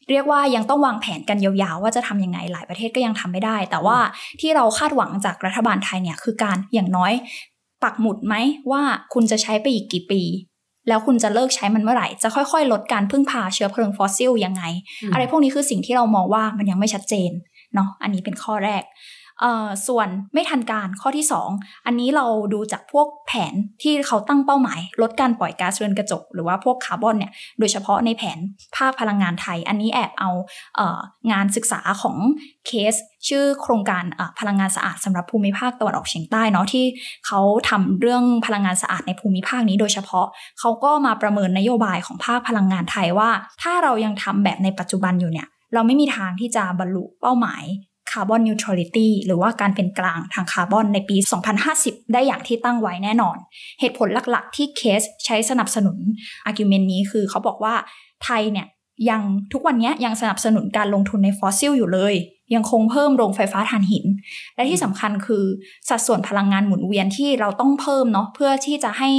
[0.10, 3.98] เรียกว่ายังต้องวางแผนกันยาวๆ ว่าจะทำยังไงหลายประเทศก็ยังทำไม่ได้ แต่ว่า
[4.42, 7.14] ที่เราคาดหวังจากรัฐบาลไทยเนี่ยคือการอย่างน้อย
[7.84, 8.36] ปักหมุดไหม
[8.72, 8.82] ว่า
[9.14, 10.22] คุณจะใช้ไปอีกกี่ปี
[10.88, 14.64] แล้วคุณจะเลิกใช้มันเมื่อไหร่ จะค่อยๆ ลดการพึ่งพาเชื้อเพลิงฟอสซิลยังไง
[15.02, 17.32] อืมอะไรพวกนี้คือสิ่งที่เรามองว่ามันยังไม่ชัดเจน
[17.76, 18.84] เนาะอันนี้เป็นข้อแรก
[19.88, 28.38] ส่วนไม่ทันการข้อที่ 2 อันนี้เราดูจากพวกแผนที่เขาตั้งเป้าหมาย ลดการปล่อยก๊าซเรือนกระจก หรือว่าพวกคาร์บอนเนี่ยโดยเฉพาะในแผน
[28.78, 30.30] ภาคพลังงานไทย อันนี้แอบเอา
[30.76, 30.82] เอ
[31.32, 32.18] งานศึกษาของ
[32.68, 32.96] เคส
[33.28, 34.04] ชื่อโครงการ
[34.40, 36.86] พลังงานสะอาดสำหรับภูมิภาคตะวันออกเฉียงใต้เนาะที่
[37.28, 37.40] เขา
[37.70, 40.26] ทำเรื่องพลังงานสะอาดในภูมิภาคนี้โดยเฉพาะ
[40.60, 43.30] เขาก็มาประเมินนโยบายของภาคพลังงานไทยว่า
[43.62, 47.64] ถ้าเรายังทำแบบในปัจจุบันอยู่เนี่ย เราไม่มีทางที่จะบรรลุเป้าหมาย
[48.12, 51.18] carbon neutrality หรือว่าการเป็นกลางทางคาร์บอนในปี
[51.66, 53.38] 2050 ได้อย่างที่ตั้งไว้แน่นอน
[53.80, 55.98] เหตุผลหลักๆ ที่เคสใช้สนับสนุน
[56.46, 57.76] argument นี้คือเขาบอกว่า
[58.24, 58.68] ไทยเนี่ย
[59.10, 59.22] ยัง
[59.54, 62.16] ทุกวันนี้ยังสนับสนุนการลงทุนในฟอสซิลอยู่เลย
[62.54, 64.06] ยังคงเพิ่มโรงไฟฟ้าถ่านหิน
[64.56, 65.44] และที่สำคัญคือ
[65.90, 69.10] สัดส่วนพลังงานหมุนเวียนที่เราต้องเพิ่มเนาะเพื่อที่จะให้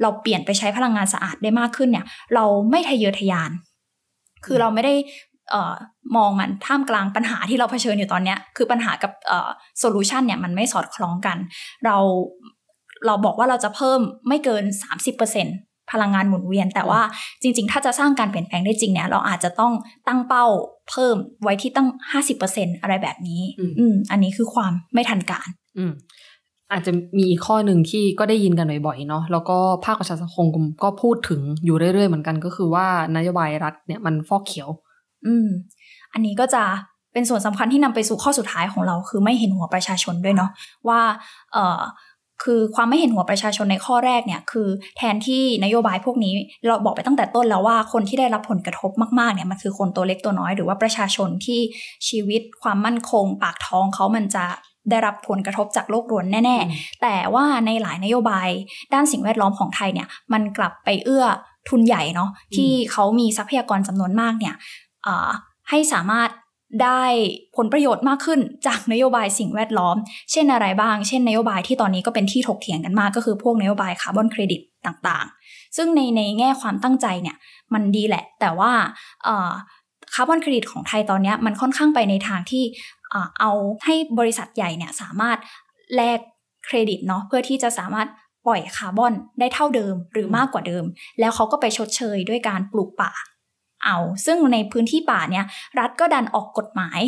[0.00, 3.50] เราเปลี่ยนไปใช้พลังงานสะอาดได้มากขึ้นเนี่ยเราไม่ทะเยอทะยาน
[4.44, 4.94] คือเราไม่ได้
[6.16, 9.48] มองมันท่ามกลางปัญหาที่เราเผชิญอยู่ตอนเนี้ยคือปัญหากับเอ่อ
[9.78, 11.36] โซลูชันเนี่ยมันไม่สอดคล้องกัน
[11.84, 11.96] เรา
[13.06, 14.64] เราบอกว่าเราจะเพิ่มไม่เกิน
[15.28, 17.00] 30%พลังงานหมุนเวียน แต่ว่า
[17.42, 19.72] จริง ๆ ถ้าจะสร้างการเปลี่ยนแปลงได้จริงเนี่ยเราอาจจะต้อง
[20.08, 20.46] ตั้งเป้า
[20.90, 21.88] เพิ่มไว้ที่ตั้ง
[22.34, 25.48] 50%อะไรแบบนี้ อืมอืมอันนี้คือความไม่ทันการ
[25.78, 25.92] อืม
[26.72, 30.46] อาจจะมีอีกข้อหนึ่งที่ก็ได้ยินกันบ่อยๆเนาะแล้วก็ภาคประชาสังคม
[30.82, 32.86] ก็พูดถึงอยู่เรื่อยๆเหมือนกันก็คือว่า
[33.16, 34.68] นโยบายรัฐเนี่ยมันฟอกเขียว
[35.26, 35.48] อืม
[36.12, 36.62] อันนี้ก็จะ
[37.12, 40.50] เป็นส่วนสำคัญที่นำไปสู่ข้อสุดท้ายของเรา คือไม่เห็นหัวประชาชนด้วยเนาะ
[40.88, 41.00] ว่า
[41.52, 41.80] เอ่อ
[42.42, 46.34] คือความไม่เห็นหัวประชาชนในข้อแรกเนี่ย คือแทนที่นโยบายพวกนี้
[46.66, 51.60] เราบอกไปตั้งแต่ต้นแล้วว่าคนที่ได้รับผลกระทบมากๆเนี่ยมันคือคนตัวเล็กตัวน้อยหรือว่าประชาชนที่
[52.08, 54.44] ชีวิตความมั่นคง ปากท้องเขามันจะ
[54.90, 58.48] ได้รับผลกระทบจากโลกรวนแน่ ๆ แต่ว่าในหลายนโยบาย
[58.94, 61.26] ด้านสิ่งแวดล้อมของไทยเนี่ย มันกลับไปเอื้อ
[61.68, 64.62] ทุนใหญ่เนาะที่เขามีทรัพยากรจำนวนมากเนี่ยอ่า
[65.68, 66.30] ให้สามารถ
[66.82, 67.02] ได้
[67.56, 69.96] ผลประโยชน์มากขึ้นจากนโยบายสิ่งแวดล้อม
[70.32, 77.36] เช่นอะไรบ้าง เช่นนโยบายที่ตอนนี้ก็เป็นที่ถกเถียงกันมาก ก็คือพวกนโยบายคาร์บอนเครดิตต่างๆ ซึ่งในในแง่ความตั้งใจเนี่ย
[77.74, 78.72] มันดีแหละ แต่ว่า
[80.14, 82.64] คาร์บอนเครดิตของไทยตอนนี้มันค่อนข้างไปในทางที่
[83.40, 83.52] เอา
[83.84, 85.38] ให้บริษัทใหญ่เนี่ยสามารถ
[85.96, 86.18] แลก
[86.66, 88.08] เครดิตเนาะเพื่อที่จะสามารถ
[88.46, 90.84] ปล่อยคาร์บอนได้เท่าเดิมหรือมากกว่าเดิม
[91.20, 93.12] แล้วเขาก็ไปชดเชยด้วยการปลูกป่า
[93.84, 95.44] เอา ซึ่งในพื้นที่ป่าเนี่ย
[95.78, 97.00] รัฐก็ดันออกกฎหมาย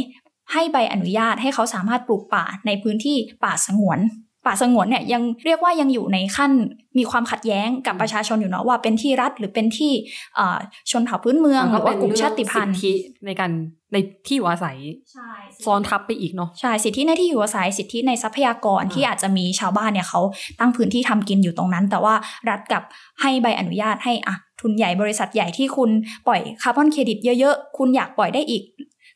[0.53, 4.01] ให้ใบอนุญาตให้เขาสามารถปลูกป่าในพื้นที่ป่าสงวน
[4.47, 6.53] ป่าสงวนเนี่ยยังเรียกว่ายังอยู่ในขั้น
[6.99, 9.93] มีความขัดแย้งกับประชาชนอยู่เนาะว่าเป็นที่รัฐหรือเป็นที่
[10.35, 10.59] เอ่อ
[10.91, 13.51] ชนเผ่าพื้นเมืองหรือว่ากลุ่มชาติพันธุ์สิทธิในการ
[13.93, 14.77] ในที่อยู่อาศัย
[15.13, 15.31] ใช่
[15.65, 20.21] ซ้อนทับไปอีกเนาะใช่สิทธิในที่อยู่อาศัยสิทธิในทรัพยากรอ่าที่อาจจะมีชาวบ้านเนี่ยเขา
[20.61, 22.15] ตั้งพื้นที่ทำกินอยู่ตรงนั้น แต่ว่า
[22.51, 22.83] รัฐกับ
[23.21, 25.91] ให้ใบอนุญาตให้อะ ทุนใหญ่บริษัทใหญ่ที่คุณ
[26.27, 28.63] ปล่อยคาร์บอนเครดิตเยอะๆ คุณอยากปล่อยได้อีก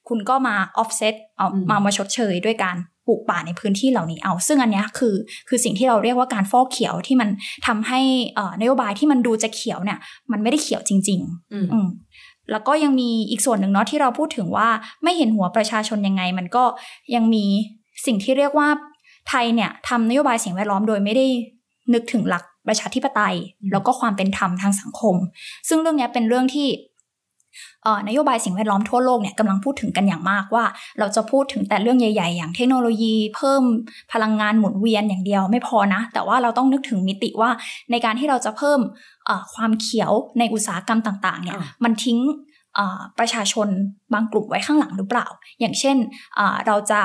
[0.08, 5.14] คุณก็มา offset เอามามาชดเชยด้วยการปลูกป่าในพื้นที่เหล่านี้เอา ซึ่งอันเนี้ยคือ
[5.48, 7.28] คือสิ่งที่เราเรียกว่าการฟอกเขียวที่มัน
[7.66, 8.00] ทำให้
[8.34, 9.98] เอ่อนโยบายที่มันดูจะเขียวเนี่ย
[10.32, 11.88] มันไม่ได้เขียวจริง ๆ อืมอืม
[12.50, 14.68] แล้วก็ยังมีอีกส่วนหนึ่งเนาะที่เราพูดถึงว่า
[15.02, 16.64] ไม่เห็นหัวประชาชนยังไง มันก็
[17.14, 17.44] ยังมี
[18.06, 18.68] สิ่งที่เรียกว่า
[19.28, 21.26] ไทยเนี่ยทำนโยบายสิ่งแวดล้อมโดยไม่ได้
[21.94, 25.16] นึกถึงหลัก ประชาธิปไตยอืมแล้วก็ความเป็นธรรมทางสังคม
[25.68, 26.68] ซึ่งเรื่องเนี้ยเป็นเรื่องที่
[27.82, 30.64] เอ่อนโยบายสิ่งแวดล้อมทั่วโลกเนี่ยกำลังพูดถึงกันอย่างมากว่า
[30.98, 33.62] เราจะพูดถึงแต่เรื่องใหญ่ ๆ อย่างเทคโนโลยีเพิ่ม
[34.12, 37.50] พลังงานหมุนเวียนอย่างเดียวไม่พอนะ แต่ว่าเราต้องนึกถึงมิติว่า
[37.90, 38.80] ในการที่เราจะเพิ่ม
[39.26, 42.18] เอ่อความเขียวในอุตสาหกรรมต่างๆเนี่ยอ่ามันทิ้ง
[42.74, 43.68] เอ่อประชาชน
[44.12, 45.26] บางกลุ่มไว้ข้างหลังหรือเปล่า
[45.60, 45.96] อย่างเช่น
[46.36, 47.00] เอ่อเราจะ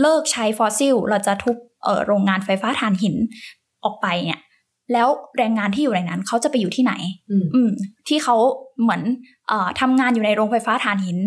[0.00, 3.16] เลิกใช้ฟอสซิล เราจะทุบเอ่อโรงงานไฟฟ้าถ่านหิน
[3.84, 4.40] ออกไปเนี่ย
[4.92, 6.92] แล้วแรงงานที่อยู่ในนั้นเขาจะไปอยู่ที่ไหน
[7.30, 7.70] อืมอืม
[8.08, 8.36] ที่เขา
[8.82, 9.02] เหมือน
[9.48, 11.18] เอ่อทำงานอยู่ในโรงไฟฟ้าถ่านหิน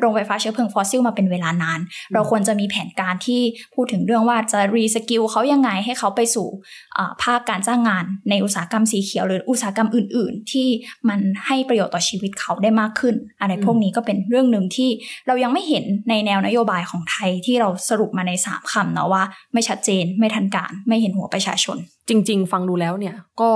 [0.00, 1.80] โรงไฟฟ้าเชื้อเพลิงฟอสซิลมาเป็นเวลานาน
[2.12, 3.40] เราควรจะมีแผนการที่
[3.74, 6.48] พูดถึงเรื่องว่าจะ reskill เขายังไงให้เขาไปสู่
[6.96, 10.68] อ่าภาคการจ้างงานในอุตสาหกรรมสีเขียวหรืออุตสาหกรรมอื่น ๆ ที่
[11.08, 14.90] มันให้ประโยชน์ต่อชีวิตเขาได้มากขึ้น อะไรพวกนี้ก็เป็นเรื่องหนึ่งที่
[15.26, 21.76] เรายังไม่เห็นในแนวนโยบายของไทยที่เราสรุปมาในสามคำเนาะว่าไม่ชัดเจนไม่ทันการไม่เห็นหัวประชาชน
[22.08, 23.50] จริง ๆ ฟังดูแล้วเนี่ยก็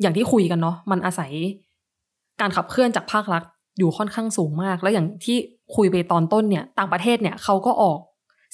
[0.00, 1.32] อย่างที่คุยกันเนาะมันอาศัย
[2.42, 3.42] การขับเคลื่อนจากภาครัฐ
[3.78, 5.36] อยู่ค่อนข้างสูงมาก แล้วอย่างที่
[5.76, 7.98] คุยไปตอนต้นเนี่ย ต่างประเทศเนี่ยเขาก็ออก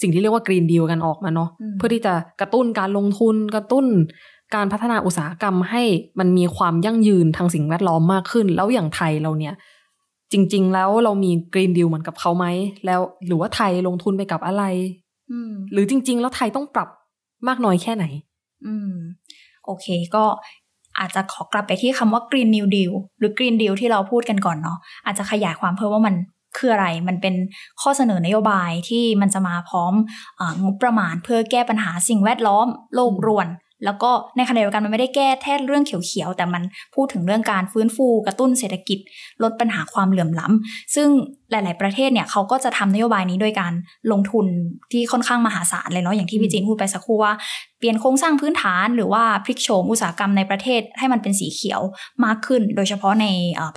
[0.02, 3.86] สิ่งที่เรียกว่ากรีนดีลกันออกมาเนาะอืมเพื่อที่จะกระตุ้นการลงทุนกระตุ้น
[4.54, 5.82] การพัฒนาอุตสาหกรรมให้
[6.18, 9.54] มันมีความยั่งยืนทางสิ่งแวดล้อมมากขึ้น แล้วอย่างไทยเราเนี่ย
[10.32, 12.46] จริง ๆ แล้วเรามีกรีนดีลเหมือนกับเขาไหม
[12.86, 14.64] แล้วหรือว่าไทยลงทุนไปกับอะไร
[15.30, 16.88] อืมหรือจริง ๆ แล้วไทยต้องปรับ
[17.48, 18.04] มากน้อยแค่ไหน
[18.66, 18.92] อืม
[19.64, 20.24] โอเค ก็
[20.98, 26.14] อาจจะขอกลับไปที่คำว่า Green New Deal หรือ Green Deal ที่เราพูดกันก่อนเนาะอาจจะขยายความเพิ่มว่ามัน
[26.58, 27.34] คืออะไร มันเป็น
[27.82, 29.92] ข้อเสนอนโยบายที่มันจะมาพร้อม
[30.40, 33.46] องบประมาณเพื่อแก้ปัญหาสิ่งแวดล้อมโลกรวน
[33.84, 36.62] แล้วก็ในขณะเดียวกันมันไม่ได้แก้แค่เรื่องเขียวๆ แต่มัน
[36.94, 38.98] พูดถึงเรื่องการฟื้นฟูกระตุ้นเศรษฐกิจ
[39.42, 41.08] ลดปัญหาความเหลื่อมล้ำซึ่ง
[41.50, 43.72] หลาย ๆ ประเทศเนี่ยเขาก็จะทำนโยบายนี้โดยการ
[44.12, 44.46] ลงทุน
[44.92, 47.32] ที่ค่อนข้างมหาศาลเลยเนาะอย่างที่พี่จีนพูดไปสักครู่ว่า
[47.78, 51.80] เปลี่ยนโครงสร้างพื้นฐานหรือว่าพลิกโฉมอุตสาหกรรมในประเทศให้มันเป็นสีเขียว
[52.24, 53.26] มากขึ้น โดยเฉพาะใน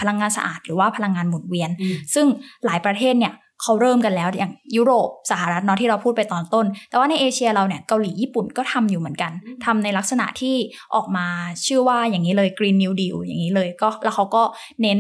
[0.02, 1.70] พลังงานสะอาดหรือว่าพลังงานหมุนเวียน
[2.14, 2.26] ซึ่ง
[2.66, 9.32] หลายประเทศเนี่ย เขาเริ่มกันแล้วอย่างยุโรปสหรัฐเนาะที่เราพูดไปตอนต้น แต่ว่าในเอเชียเราเนี่ยเกาหลีญี่ปุ่นก็ทำอยู่เหมือนกัน
[9.66, 10.56] ทำในลักษณะที่
[10.96, 11.28] ออกมา
[11.66, 14.44] ชื่อว่าอย่างนี้เลย Green New Deal อย่างนี้เลยก็แล้วเขาก็
[14.82, 15.00] เน้น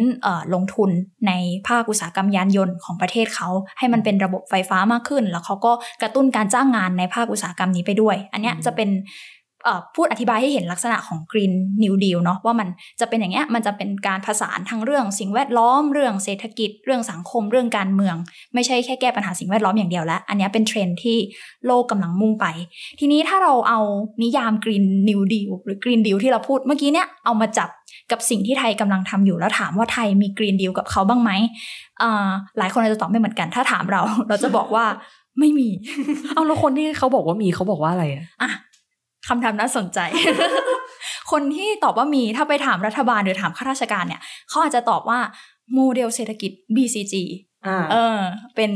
[0.54, 0.90] ลงทุน
[1.28, 1.32] ใน
[1.68, 5.72] ภาคอุตสาหกรรมยานยนต์ของประเทศเขา ให้มันเป็นระบบไฟฟ้ามากขึ้น แล้วเขาก็
[6.02, 8.90] กระตุ้นการจ้างงานในภาคอุตสาหกรรมนี้ไปด้วย อันนี้จะเป็น
[9.96, 12.68] พูดอธิบายให้เห็นลักษณะของ Green New Deal เนาะว่ามัน
[13.00, 18.16] จะเป็นอย่างเงี้ยมันจะเป็นการผสานทั้งเรื่องสิ่งแวดล้อมเรื่องเศรษฐกิจ เรื่องสังคมเรื่องการเมือง
[18.54, 21.18] ไม่ใช่แค่แก้ปัญหาสิ่งแวดล้อมอย่างเดียวแล้ว อันนี้เป็นเทรนที่
[21.66, 22.46] โลกกำลังมุ่งไป
[23.00, 23.80] ทีนี้ถ้าเราเอา
[24.24, 27.70] นิยาม Green New Deal หรือ Green Deal ที่เราพูดเมื่อกี้เนี้ยเอามาจับ
[28.12, 31.32] กับสิ่งที่ไทยกำลังทำอยู่แล้วถามว่าไทยมี Green Deal กับเขาบ้างไหม
[32.58, 34.86] หลายคนอาจจะตอบไม่เหมือนกัน ถ้าถามเราเราจะบอกว่า
[35.40, 35.70] ไม่มี
[36.34, 38.26] เอาแล้วคนที่เขาบอกว่ามีเขาบอกว่าอะไรอะ
[39.28, 40.00] คำถามน่าสนใจ
[41.32, 45.20] คนที่ตอบว่ามีถ้าไปถามรัฐบาลหรือถามข้าราชการเนี่ยเขาอาจจะตอบว่า
[45.74, 47.16] โมเดลเศรษฐกิจ BCG
[47.92, 48.20] เออ
[48.56, 48.72] เป็น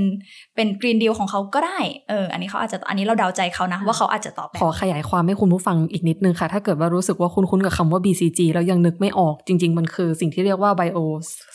[0.55, 10.99] เป็นกรีนดีลของเขาก็ได้เออ อันนี้เขาอาจจะอันนี้เราเดาใจเขานะ ว่าเขาอาจจะตอบขอขยายความให้คุณผู้ฟังอีกนิดนึงค่ะ ถ้าเกิดว่ารู้สึกว่าคุณคุ้นกับคำว่า BCG แล้วยังนึกไม่ออกจริง ๆ มันคือสิ่งที่เรียกว่า Bio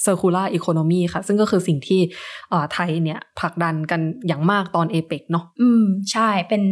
[0.05, 2.01] Circular Economy ค่ะ ซึ่งก็คือสิ่งที่
[2.73, 6.63] ไทยเนี่ยผลักดันกันอย่างมากตอนเอเปกเนาะอืม ใช่เป็น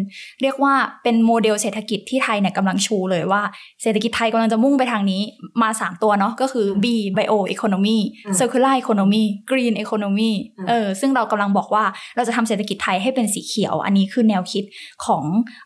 [0.43, 3.43] เรียกว่าเป็นโมเดลเศรษฐกิจที่ไทยเนี่ยกำลังชูเลยว่า
[3.83, 5.23] เศรษฐกิจไทยกำลังจะมุ่งไปทางนี้
[5.63, 7.99] มา 3 ตัวเนาะก็คือ B Bio Economy
[8.39, 10.33] Circular Economy Green Economy
[10.69, 11.85] เออซึ่งเรากำลังบอกว่า
[12.17, 14.65] เราจะทำเศรษฐกิจไทยให้เป็นสีเขียว อันนี้คือแนวคิด
[15.07, 15.25] ของ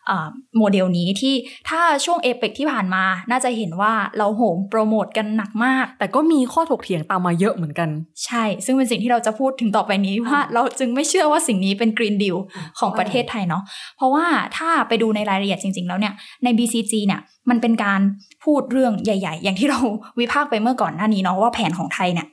[0.09, 0.11] อ
[0.57, 1.35] โมเดลนี้ที่
[1.69, 7.89] ถ้าช่วงเอเปกที่ผ่านมา น่าจะเห็นว่าเราโหมโปรโมทกันหนักมาก แต่ก็มีข้อถกเถียงตามมาเยอะเหมือนกัน
[8.25, 12.35] ใช่ ซึ่งเป็นสิ่งที่เราจะพูดถึงต่อไปนี้ว่าเราจึงไม่เชื่อว่าสิ่งนี้เป็น Green Deal
[12.79, 13.63] ของประเทศไทยเนาะ
[13.97, 14.25] เพราะว่า
[14.57, 18.01] ถ้าไปดูในรายละเอียดจริง ๆ แล้วเนี่ยใน BCG เนี่ยมันเป็นการ
[18.43, 19.79] พูดเรื่องใหญ่ ๆ อย่างที่เรา
[20.19, 22.27] วิพากษ์ไปเมื่อก่อนหน้านี้เนาะว่าแผนของไทยเนี่ย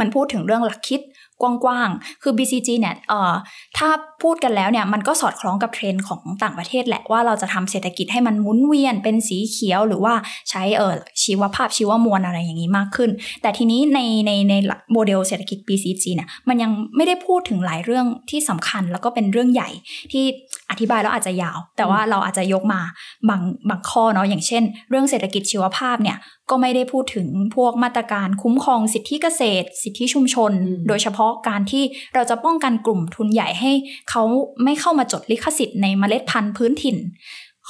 [0.00, 1.00] มันพูดถึงเรื่องหลักคิด
[1.42, 3.34] กว้างๆ คือ BCG เนี่ยเอ่อ
[3.78, 3.88] ถ้า
[4.22, 10.14] พูดกันแล้วเนี่ยมันก็สอดคล้องกับเทรนด์ของต่างประเทศแหละว่าเราจะทำเศรษฐกิจให้มันหมุนเวียนเป็นสีเขียวหรือว่า
[10.50, 13.10] ใช้เอ่อชีวภาพชีวมวลอะไรอย่างนี้มากขึ้น
[13.42, 14.54] แต่ทีนี้ในในใน
[14.92, 19.70] โมเดลเศรษฐกิจ BCG เนี่ยมันยังไม่ได้พูดถึงหลายเรื่องที่สำคัญแล้วก็เป็นเรื่องใหญ่
[20.12, 20.24] ที่
[20.70, 22.80] อธิบายแล้วอาจจะยาว แต่ว่าเราอาจจะยกมา
[23.28, 26.16] บางบางข้อเนาะอย่างเช่น เรื่องเศรษฐกิจชีวภาพเนี่ย
[26.50, 30.52] ก็ไม่ได้พูดถึงพวกมาตรการคุ้มครองสิทธิเกษตร สิทธิชุมชน
[30.88, 33.72] โดยเฉพาะการที่เราจะป้องกันกลุ่มทุนใหญ่ให้
[34.10, 34.22] เขา
[34.64, 36.96] ไม่เข้ามาจดลิขสิทธิ์ในเมล็ดพันธุ์พื้นถิ่น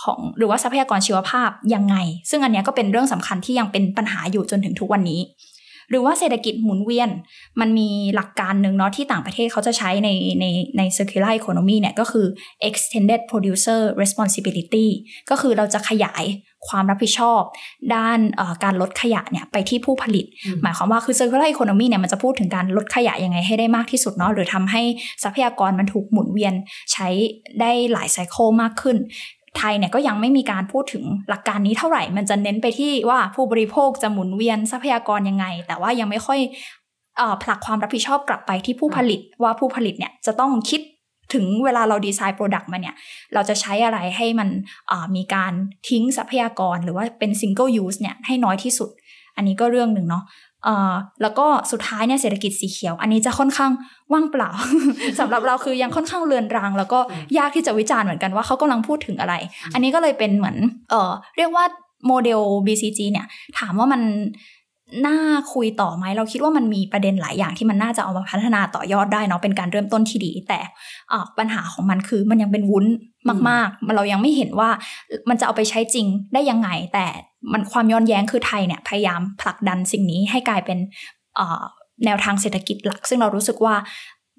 [0.01, 1.97] ของหรือว่าทรัพยากรชีวภาพยังไง
[2.31, 5.21] ซึ่งอันนี้ก็เป็นเรื่องสำคัญที่ยังเป็นปัญหาอยู่จนถึงทุกวันนี้
[5.91, 7.11] หรือว่าเศรษฐกิจหมุนเวียน
[7.61, 10.09] มันมีหลักการหนึ่งเนาะที่ต่างประเทศเขาจะใช้ใน
[10.41, 10.45] ใน
[10.77, 12.27] ใน circular economy เนี่ยก็คือ
[12.69, 14.87] extended producer responsibility
[15.31, 16.25] ก็คือเราจะขยาย
[16.69, 17.43] ความรับผิดชอบ
[17.95, 18.19] ด้าน
[18.65, 20.25] การลดขยะเนี่ยไปที่ผู้ผลิต
[20.63, 24.83] หมายความว่าคือ circular economy เนี่ยมันจะพูดถึงการลดขยะยังไงให้ได้มากที่สุดเนาะหรือทำให้
[25.23, 26.55] ทรัพยากรมันถูกหมุนเวียน
[26.93, 27.09] ใช้
[27.61, 28.97] ได้หลายไซเคิลมากขึ้น
[29.59, 36.41] ไทยเนี่ยก็ยังไม่มีการพูดถึงหลักการนี้เท่าไหร่ มันจะเน้นไปที่ว่าผู้บริโภคจะหมุนเวียนทรัพยากรยังไง แต่ว่ายังไม่ค่อย
[37.43, 40.81] ผลักความรับผิดชอบกลับไปที่ผู้ผลิตว่าผู้ผลิตเนี่ยจะต้องคิด
[41.35, 42.95] ถึงเวลาเรา design product มาเนี่ย
[43.35, 44.49] เราจะใช้อะไรให้มัน
[45.17, 45.53] มีการ
[45.89, 48.91] ทิ้งทรัพยากรหรือว่าเป็น single-use เนี่ยให้น้อยที่สุด
[49.37, 50.25] อันนี้ก็เรื่องหนึ่งเนาะ
[51.23, 53.73] แล้วก็สุดท้ายเนี่ยเศรษฐกิจสีเขียว อันนี้จะค่อนข้าง
[54.13, 54.51] ว่างเปล่า
[55.21, 56.99] สำหรับเราคือยังค่อนข้างเลือนราง แล้วก็
[57.39, 59.35] ยากที่จะวิจารณ์เหมือนกันว่าเขากำลังพูดถึงอะไร
[59.73, 60.57] อันนี้ก็เลยเป็นเหมือน
[60.91, 61.65] เออเรียกว่า
[62.07, 63.27] โมเดล BCG เนี่ย
[63.59, 64.03] ถามว่ามัน
[65.07, 65.19] น่า
[65.53, 70.61] คุยต่อไหมเราคิดว่ามันมีประเด็นหลายอย่างที่มันน่าจะเอามาพัฒนาต่อยอดได้เนาะเป็นการเริ่มต้นที่ดี แต่
[71.39, 72.87] ปัญหาของมันคือมันยังเป็นวุ้น
[73.49, 74.71] มากๆ เรายังไม่เห็นว่า
[75.29, 77.07] มันจะเอาไปใช้จริงได้ยังไง แต่
[77.53, 80.79] มันความย้อนแย้งคือไทยเนี่ยพยายามผลักดันสิ่งนี้ให้กลายเป็น
[82.05, 83.75] แนวทางเศรษฐกิจหลัก ซึ่งเรารู้สึกว่า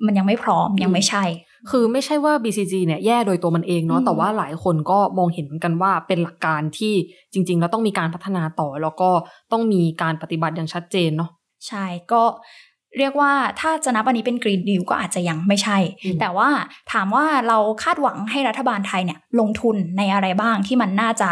[0.06, 1.24] มันยังไม่พร้อมยังไม่ใช่
[1.70, 6.94] คือไม่ใช่ว่า BCG เนี่ยแย่โดยตัวมันเองเนาะแต่ว่าหลายคนก็มองเห็นกันว่าเป็นหลักการที่
[7.34, 9.10] จริง ๆ แล้วต้องมีการพัฒนาต่อ แล้วก็
[9.52, 11.30] ต้องมีการปฏิบัติอย่างชัดเจนเนาะ
[11.68, 12.22] ใช่ก็
[13.00, 15.78] เรียกว่าถ้าจะนับอันนี้เป็นกรีนดิวก็อาจจะยังไม่ใช่
[16.20, 16.50] แต่ว่า
[16.92, 21.30] ถามว่าเราคาดหวังให้รัฐบาลไทยเนี่ยลงทุนในอะไรบ้างที่มันน่าจะ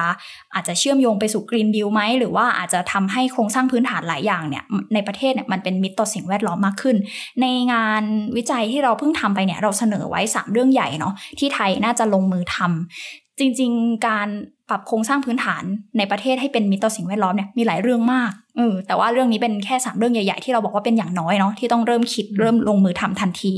[0.53, 6.95] อาจจะเชื่อมโยงไปสู่กรีนดิวไหมหรือว่าอาจจะทำให้โครงสร้างพื้นฐานหลายอย่างเนี่ยในประเทศเนี่ยมันเป็นมิตรต่อสิ่งแวดล้อมมากขึ้น
[7.41, 8.03] ในงาน
[8.37, 14.29] วิจัยที่เราเพิ่งทำไปเนี่ยเราเสนอไว้ 3 เรื่องใหญ่เนาะที่ไทยน่าจะลงมือทำจริง ๆ การ
[14.69, 15.63] ปรับโครงสร้างพื้นฐาน
[15.97, 23.53] ในประเทศให้เป็นมิตรต่อสิ่งแวดล้อมเนี่ยมีหลายเรื่องมากเออแต่ว่าเรื่องนี้เป็นแค่สามเรื่องใหญ่ๆที่เราบอกว่าเป็นอย่างน้อยเนาะที่ต้องเริ่มคิดเริ่มลงมือทำทันที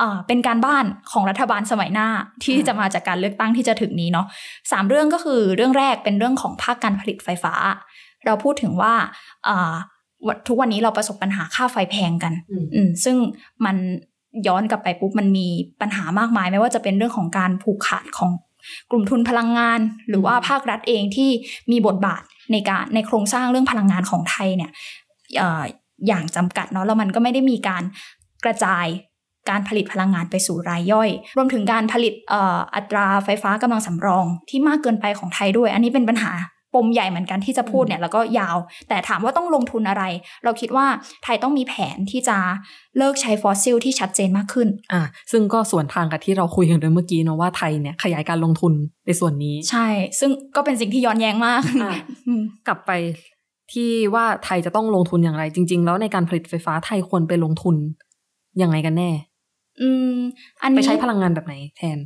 [0.00, 2.08] อ่าเป็นการบ้านของรัฐบาลสมัยหน้า
[2.44, 4.26] ที่จะมาจากการเลือกตั้งที่จะถึงนี้เนาะ
[4.72, 7.54] สามเรื่องก็คือเรื่องแรกเป็นเรื่องของภาคการผลิตไฟฟ้า
[8.26, 8.94] เราพูดถึงว่า
[9.48, 9.74] อ่า
[10.48, 12.32] ทุกวันนี้เราประสบปัญหาค่าไฟแพงกัน
[12.74, 13.16] อืซึ่ง
[13.64, 13.76] มัน
[14.46, 15.46] ย้อนกลับไปปุ๊บมันมี
[15.80, 18.30] ปัญหามากมาย ไม่ว่าจะเป็นเรื่องของการผูกขาดของ
[18.90, 21.30] กลุ่มทุนพลังงาน หรือว่าภาครัฐเองที่
[21.70, 22.22] มีบทบาท
[22.52, 24.70] ในการในโครงสร้างเรื่องพลังงานของไทยเนี่ย
[26.06, 27.82] อย่างจำกัดเนาะแล้วมันก็ไม่ได้มีการ
[28.44, 28.86] กระจาย
[29.50, 36.32] การผลิตพลังงานไปสู่รายย่อย รวมถึงการผลิตอออัตราไฟฟ้ากำลังสำรองที่มากเกินไปของไทยด้วย อันนี้เป็นปัญหา
[36.74, 38.56] ปมใหญ่เหมือนกันที่จะพูดเนี่ยแล้วก็ยาว
[38.88, 40.04] แต่ถามว่าต้องลงทุนอะไร
[40.44, 40.86] เราคิดว่า
[41.24, 42.36] ไทยต้องมีแผนที่จะ
[42.98, 48.72] เลิกใช้ฟอสซิลที่ชัดเจนมากขึ้นอ่าซึ่งก็ส่วนทางกับที่เราคุยกันไปเมื่อกี้เนาะว่าไทยเนี่ยขยายการลงทุน
[49.06, 49.86] ในส่วนนี้ ใช่
[50.18, 51.92] ซึ่งก็เป็นสิ่งที่ย้อนแย้งมากอ่า
[52.26, 52.90] อืมกลับไป
[53.72, 57.76] ที่ว่าไทยจะต้องลงทุนอย่างไร จริง ๆ แล้วในการผลิตไฟฟ้าไทยควรไปลงทุน
[58.62, 59.10] ยังไงกันแน่
[59.80, 60.16] อืม
[60.62, 61.98] อันไปนี้ใช้พลังงานแบบไหนแทน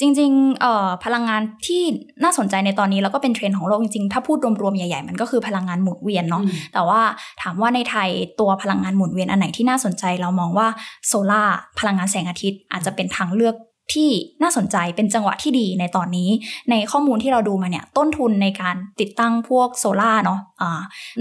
[0.00, 1.82] จริงๆเอ่อพลังงานที่
[2.24, 7.00] น่าสนใจในตอนนี้แล้วก็เป็นเทรนด์ของโลกจริงๆ ถ้าพูดรวมๆ ใหญ่ๆ มันก็คือพลังงานหมุนเวียนเนาะอืมแต่ว่า
[7.42, 8.08] ถามว่าในไทย
[8.40, 10.68] ตัวพลังงานหมุนเวียนอันไหนที่น่าสนใจเรามองว่า
[11.06, 13.56] โซลาร์พลังงานแสงอาทิตย์อาจจะเป็นทางเลือก
[13.94, 14.10] ที่
[14.42, 16.28] น่าสนใจเป็นจังหวะที่ดีในตอนนี้
[16.70, 20.80] ในข้อมูลที่เราดูมาเนี่ยต้นทุนในการติดตั้งพวกโซลาร์เนาะอ่า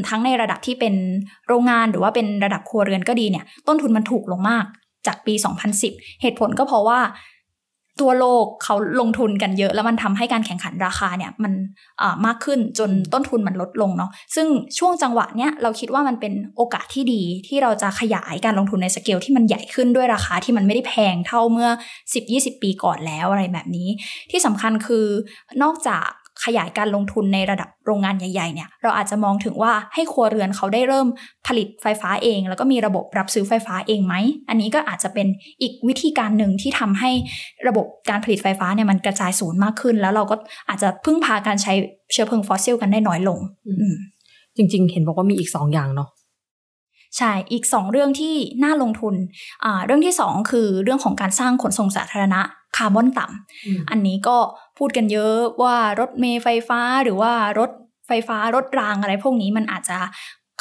[0.10, 0.94] ทั้งในระดับที่เป็น
[1.48, 4.66] โรงงานหรือว่าเป็นระดับครัวเรือนก็ดีเนี่ยต้นทุนมันถูกลงมาก
[5.08, 5.34] จากปี
[5.78, 7.00] 2010 เหตุผลก็เพราะว่า
[8.02, 11.54] ตัวโลกเขาลงทุนกันเยอะ แล้วมันทำให้การแข่งขันราคาเนี่ยมัน
[12.26, 21.70] มากขึ้นจนต้นทุนมันลดลงเนาะซึ่งช่วงจังหวะเนี้ยเราคิดว่ามันเป็นโอกาสที่ดีที่เราจะขยายการลงทุนในสเกลที่มันใหญ่ขึ้นด้วยราคาที่มันไม่ได้แพงเท่าเมื่อ
[22.16, 23.90] 10-20 ปีก่อนแล้วอะไรแบบนี้
[24.32, 25.06] ที่สำคัญคือ
[25.64, 26.10] นอกจาก
[26.44, 31.08] ขยายการลงทุนในระดับโรงงานใหญ่ๆเนี่ยเราอาจจะมองถึงว่าให้ครัวเรือนเขาได้เริ่ม
[31.48, 34.16] ผลิตไฟฟ้าเอง แล้วก็มีระบบรับซื้อไฟฟ้าเองไหม
[34.50, 35.28] อันนี้ก็อาจจะเป็น
[35.62, 37.12] อีกวิธีการหนึ่งที่ทำให้
[37.68, 40.36] ระบบการผลิตไฟฟ้าเนี่ยมันกระจายศูนย์มากขึ้น แล้วเราก็
[40.70, 41.74] อาจจะพึ่งพาการใช้
[42.14, 43.40] เชื้อเพลิงฟอสซิลกันได้น้อยลง
[44.58, 46.10] จริง ๆ เห็นบอกว่ามีอีกสองอย่างเนาะ
[47.18, 49.16] ใช่ อีก 2 เรื่องที่น่าลงทุน
[49.64, 52.42] อ่าเรื่องที่ 2 คือเรื่องของการสร้างขนส่งสาธารณะ
[52.78, 54.38] คาร์บอนต่ำ อันนี้ก็
[54.78, 57.72] พูดกันเยอะว่ารถเมล์ไฟฟ้าหรือว่ารถ
[58.08, 59.98] ไฟฟ้ารถรางอะไรพวกนี้มันอาจจะ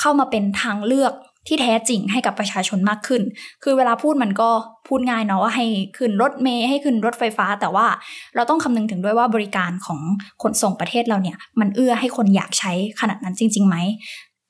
[0.01, 1.15] เข้ามาเป็นทางเลือก
[1.49, 3.23] ที่แท้จริงให้กับประชาชนมากขึ้น
[3.63, 4.51] คือเวลาพูดมันก็
[4.89, 5.67] พูดง่ายเนาะว่าให้
[5.99, 7.87] ขึ้นรถเมล์ให้ขึ้นรถไฟฟ้า แต่ว่า
[8.35, 10.01] เราต้องคำนึงถึงด้วยว่าบริการของ
[10.43, 13.77] ขนส่งประเทศเราเนี่ย มันเอื้อให้คนอยากใช้ขนาดนั้นจริงๆไหม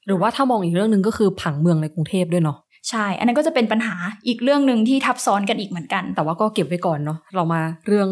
[0.07, 2.59] หรือว่าถ้ามองอีกเรื่องหนึ่งก็คือผังเมืองในกรุงเทพด้วยเนาะ
[2.91, 3.95] ใช่ อันนั้นก็จะเป็นปัญหา
[4.27, 8.09] อีกเรื่องหนึ่งที่ทับซ้อนกันอีกเหมือนกัน แต่ว่าก็เก็บไว้ก่อนเนาะเรามาเรื่อง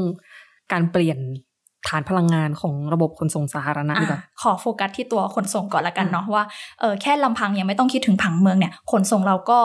[0.72, 1.18] การเปลี่ยน
[1.88, 6.44] ฐานพลังงานของระบบขนส่งสาธารณะดีกว่าอะขอโฟกัสที่ตัวขนส่งก่อนละกันเนาะว่า
[6.80, 9.58] เออแค่ลำพังยังไม่ต้องคิดถึงผังเมืองเนี่ยขนส่งเราก็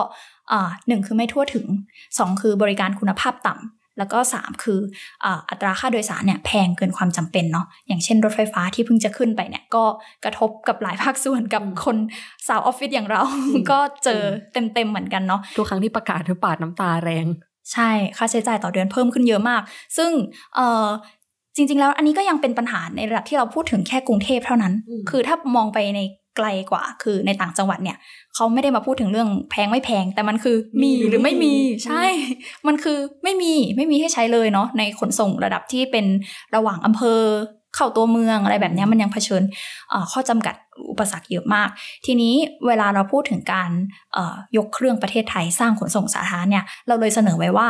[0.51, 1.65] อ่าหนึ่งคือไม่ทั่วถึง
[2.19, 4.79] สองคือบริการคุณภาพต่ำ แล้วก็สามคือ
[5.23, 9.83] อ่าอัตราค่าโดยสารเนี่ยแพงเกินความจำเป็นเนาะอย่างเช่นรถไฟฟ้าที่เพิ่งจะขึ้นไปเนี่ยก็
[10.23, 11.97] กระทบกับหลายภาคส่วนกับคน
[12.47, 13.21] สาวออฟฟิศอย่างเรา
[13.71, 14.21] ก็เจอ
[14.53, 17.25] เต็มๆเหมือนกันเนาะทุกครั้งที่ประกาศคือปาดน้ำตาแรง
[17.73, 19.61] ใช่ค่าใช้จ่ายต่อเดือนเพิ่มขึ้นเยอะมาก
[19.97, 20.11] ซึ่ง
[20.55, 20.87] เอ่อ
[21.55, 25.99] จริง ๆ แล้วอันนี้ก็ยังเป็นปัญหาในระดับที่เราพูดถึงแค่กรุงเทพเท่านั้นอืมคือถ้ามองไปใน
[26.37, 27.97] ไกลกว่า คือในต่างจังหวัดเนี่ย
[28.35, 31.53] เขาไม่ได้มาพูดถึงเรื่องแพงไม่แพง แต่มันคือมีหรือไม่มี
[31.85, 32.05] ใช่
[32.67, 36.05] มันคือไม่มีไม่มีให้ใช้เลยเนาะในขนส่งระดับที่เป็น
[36.55, 37.21] ระหว่างอำเภอ
[37.77, 39.43] เข้าตัวเมืองอะไรแบบเนี้ยมันยังเผชิญ
[39.89, 40.55] เอ่อข้อจำกัด
[40.91, 41.69] อุปสรรคเยอะมาก
[42.05, 42.33] ทีนี้
[42.67, 43.69] เวลาเราพูดถึงการ
[44.13, 47.67] เอ่อยกเครื่องประเทศไทยสร้างขนส่งสาธารณะเนี่ยเราเลยเสนอไว้ว่า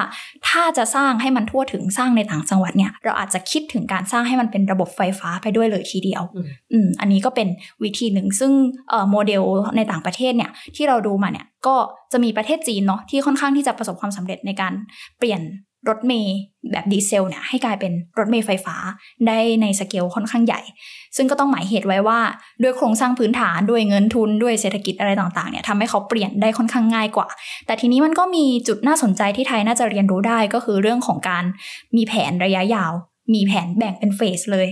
[0.48, 7.48] ถ้าจะสร้างให้มันทั่วถึงสร้างในต่างจังหวัดเนี่ยเราอาจจะคิดถึงการสร้างให้มันเป็นระบบไฟฟ้าไปด้วยเลยทีเดียวอืมอืมอันนี้ก็เป็น
[7.84, 8.52] วิธีหนึ่งซึ่ง
[8.90, 9.44] เอ่อโมเดล
[9.78, 11.76] ในต่างประเทศเนี่ยที่เราดูมาเนี่ยก็
[12.12, 14.74] จะมีประเทศจีนเนาะที่ค่อนข้างที่จะประสบความสำเร็จในการ
[15.18, 15.42] เปลี่ยน
[15.90, 16.36] รถเมล์
[16.72, 18.76] แบบดีเซลเนี่ยให้กลายเป็นรถเมล์ไฟฟ้า
[19.28, 20.62] ได้ในสเกลค่อนข้างใหญ่
[21.16, 22.20] ซึ่งก็ต้องหมายเหตุไว้ว่า
[22.64, 27.28] ด้วยโครงสร้างพื้นฐานด้วยเงินทุนด้วยเศรษฐกิจอะไรต่างๆเนี่ยทำให้เขาเปลี่ยนได้ค่อนข้างง่ายกว่า
[27.66, 31.44] แต่ทีนี้มันก็มีจุดน่าสนใจที่ไทยน่าจะเรียนรู้ได้ก็คือเรื่องของการ
[31.96, 32.92] มีแผนระยะยาว
[33.34, 34.68] มีแผนแบ่งเป็น phase เลย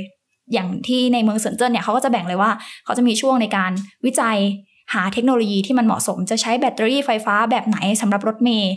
[0.54, 2.52] อย่างที่ในเมืองเซินเจิ้นเนี่ยเขาก็จะแบ่งเลยว่า
[2.86, 3.72] เขาจะมีช่วงในการ
[4.06, 4.38] วิจัย
[4.94, 8.74] หาเทคโนโลยีที่มันเหมาะสม จะใช้แบตเตอรี่ไฟฟ้าแบบไหนสำหรับรถเมล์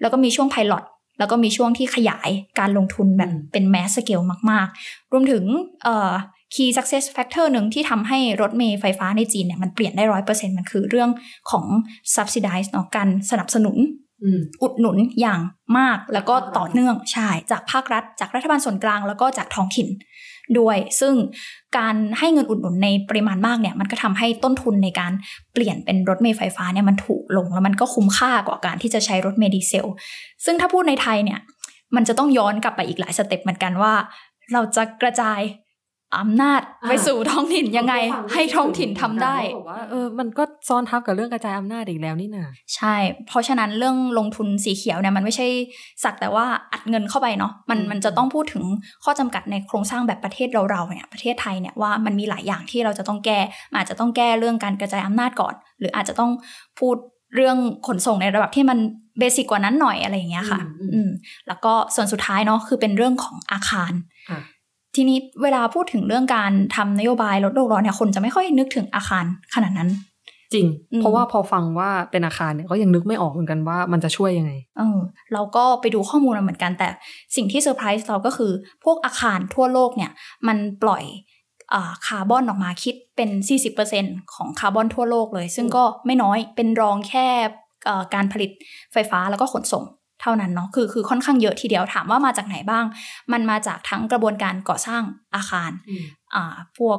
[0.00, 0.84] แล้วก็มีช่วง pilot
[1.18, 5.44] แล้วก็มีช่วงที่ขยายการลงทุนแบบอืมเป็น mass scale มาก ๆ รวมถึง
[5.84, 6.12] เอ่อ
[6.54, 11.10] key success factor หนึ่งที่ทำให้รถเมล์ไฟฟ้าในจีนเนี่ยมันเปลี่ยนได้ร้อยเปอร์เซ็นต์มันคือเรื่อง
[11.50, 11.64] ของ
[12.14, 13.76] subsidize เนาะการสนับสนุน
[14.22, 15.40] อืมอุดหนุนอย่าง
[15.78, 19.88] มากแล้วก็ต่อเนื่องใช่จากภาครัฐ จากรัฐบาลส่วนกลางแล้วก็จากท้องถิ่น
[20.58, 21.14] ด้วย ซึ่ง
[21.78, 25.12] การให้เงินอุดหนุนในปริมาณมากเนี่ยมันก็ทำให้ต้นทุนในการ
[25.52, 29.86] เปลี่ยนเป็นรถเมล์ไฟฟ้าเนี่ยมันถูกลง แล้วมันก็คุ้มค่ากว่าการที่จะใช้รถเมล์ดีเซล
[30.44, 31.38] ซึ่งถ้าพูดในไทยเนี่ย
[31.96, 33.92] มันจะต้องย้อนกลับไปอีกหลายสเต็ปเหมือนกันว่า
[34.52, 35.40] เราจะกระจาย
[36.18, 37.94] อำนาจอ่าไปสู่ท้องถิ่นยังไง
[38.32, 42.44] ให้ท้องถิ่นทำได้บอกว่าเออมันก็ซ้อนทับกับเรื่องกระจายอำนาจอีกแล้วนี่นา
[42.76, 42.94] ใช่
[43.26, 45.46] เพราะฉะนั้นเรื่องลงทุนสีเขียวเนี่ยมันไม่ใช่
[46.04, 48.64] สักแต่ว่าอัดเงินเข้าไปเนาะมันอืมมันจะต้องพูดถึง
[49.04, 53.40] ข้อจำกัดในโครงสร้างแบบประเทศเราๆเนี่ยประเทศไทยเนี่ยว่ามันมีหลายอย่างที่เราจะต้องแก้
[53.70, 56.30] มันอาจจะต้องแก้เรื่องการกระจายอำนาจก่อน หรืออาจจะต้อง
[56.80, 56.96] พูด
[57.34, 58.78] เรื่องขนส่งในระดับที่มัน
[59.18, 61.10] เบสิกกว่านั้นหน่อยอะไรอย่างเงี้ยค่ะ อืมอืมอืม
[61.48, 64.06] แล้วก็ส่วนสุดท้ายเนาะคือเป็นเรื่องของอาคารอะ
[64.96, 69.90] ทีนี้เวลาพูดถึงเรื่องการทำนโยบายลดโลกร้อนเนี่ยคนจะไม่ค่อยนึกถึงอาคารขนาดนั้น
[70.54, 74.98] จริงอืมเพราะว่าพอฟังว่าเป็นอาคารเนี่ยก็ยังนึกไม่ออกเหมือนกันว่ามันจะช่วยยังไง เออ
[75.32, 76.88] เราก็ไปดูข้อมูลมาเหมือนกันแต่
[77.36, 78.52] สิ่งที่เซอร์ไพรส์เราก็คือ
[78.84, 80.10] พวกอาคารทั่วโลกเนี่ย
[80.46, 81.04] มันปล่อย
[81.74, 83.30] อาคาร์บอนออกมาคิดเป็น
[83.82, 87.26] 40%ของคาร์บอนทั่วโลกเลย ซึ่งก็ไม่น้อยเป็นรองแค่
[87.86, 88.50] เอ่อการผลิต
[88.92, 92.84] ไฟฟ้าแล้วก็ขนส่งเท่านั้นเนาะคือคือค่อนข้างเยอะทีเดียวถามว่ามาจากไหนบ้าง
[93.32, 95.02] มันมาจากทั้งกระบวนการก่อสร้าง
[95.34, 95.70] อาคาร
[96.34, 96.98] อ่าพวก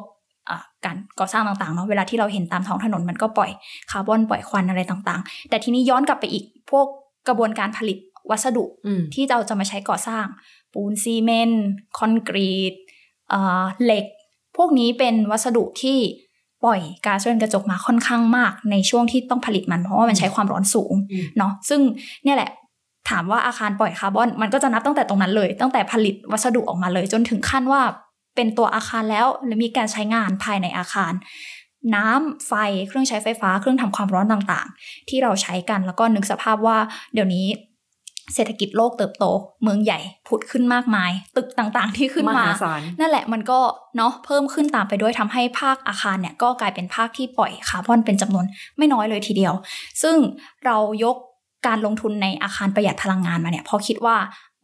[0.50, 3.52] อ่าการก่อสร้างต่างๆเนาะเวลาที่เราเห็นตามท้องถนนมันก็ปล่อย
[3.92, 6.86] คาร์บอนปล่อยควันอะไรต่างๆ แต่ทีนี้ย้อนกลับไปอีกพวก
[7.28, 7.98] กระบวนการผลิต
[8.30, 10.26] วัสดุอืมที่เราจะมาใช้ก่อสร้าง
[10.74, 11.66] ปูนซีเมนต์
[11.98, 12.74] คอนกรีต
[13.34, 14.06] อ่าเหล็ก
[14.58, 16.00] พวกนี้เป็นวัสดุที่
[16.66, 21.82] ปล่อยก๊าซเรือนกระจกมาค่อนข้างมากในช่วงที่ต้องผลิตมันเพราะว่ามันใช้ความร้อนสูงอืมเนาะซึ่ง
[22.24, 22.50] เนี่ยแหละ
[23.10, 27.82] ถามว่าอาคารปล่อยคาร์บอน มันก็จะนับตั้งแต่ตรงนั้นเลย ตั้งแต่ผลิตวัสดุออกมาเลย จนถึงขั้นว่า
[28.36, 31.14] เป็นตัวอาคารแล้วหรือมีการใช้งานภายในอาคาร
[31.96, 32.54] น้ำไฟ
[32.88, 36.78] เครื่องใช้ไฟฟ้าเครื่องทำความร้อนต่างๆ ที่เราใช้กันแล้วก็นึกสภาพว่า
[37.14, 37.46] เดี๋ยวนี้
[38.36, 39.26] เศรษฐกิจโลกเติบโต
[39.64, 43.60] เมืองใหญ่ผุดขึ้นมากมาย ตึกต่างๆ ที่ขึ้นมมาหาศาลนั่นแหละมันก็
[43.98, 48.46] เนาะเพิ่มขึ้นตามไปด้วยทำให้ภาคอาคารเนี่ยก็กลายเป็นภาคที่ปล่อยคาร์บอนเป็นจำนวน
[48.78, 49.54] ไม่น้อยเลยทีเดียว
[50.02, 50.16] ซึ่ง
[50.66, 51.16] เรายก
[51.68, 54.16] การลงทุนในอาคารประหยัดพลังงานมาเนี่ยเพอคิดว่า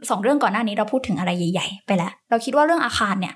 [0.09, 3.33] สองเรื่องก่อนหน้านี้เราพูดถึงอะไรใหญ่ ๆ ไปแล้ว เราคิดว่าเรื่องอาคารเนี่ย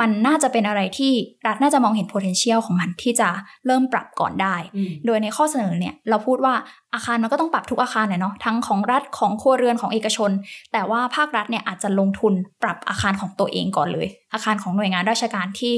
[0.00, 1.12] มันน่าจะเป็นอะไรที่
[1.46, 3.28] รัฐน่าจะมองเห็น potential ของมันที่จะ
[3.66, 6.54] เริ่มปรับก่อนได้อืมโดยในข้อเสนอเนี่ยเราพูดว่า
[6.94, 10.30] อาคารมันก็ต้องปรับทุกอาคารแหละเนาะทั้งของรัฐของครัวเรือนของเอกชน
[10.72, 15.74] แต่ว่าภาครัฐเนี่ยอาจจะลงทุนปรับอาคารของตัวเองก่อนเลย อาคารของหน่วยงานราชการที่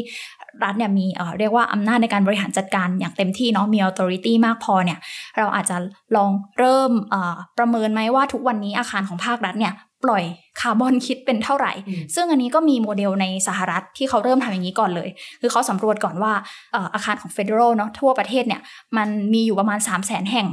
[0.64, 4.98] รัฐเนี่ยมีเอ่อเรียกว่าอำนาจในการบริหารจัดการอย่างเต็มที่เนาะมี authority มากพอเนี่ย
[5.38, 5.76] เราอาจจะ
[6.16, 9.72] ลองเริ่มเอ่อประเมินไหมว่าทุกวันนี้อาคารของภาครัฐเนี่ย
[10.04, 10.24] ปล่อย
[10.60, 15.08] คาร์บอนคิดเป็นเท่าไหร่อืมซึ่งอันนี้ก็มีโมเดลในสหรัฐที่เขาเริ่มทำอย่างนี้ก่อนเลย
[15.40, 16.32] คือเขาสำรวจก่อนว่า
[16.72, 18.60] เอ่ออาคารของ Federal เนาะทั่วประเทศเนี่ย
[18.96, 20.46] มันมีอยู่ประมาณ 3 0 0แสนแห่ง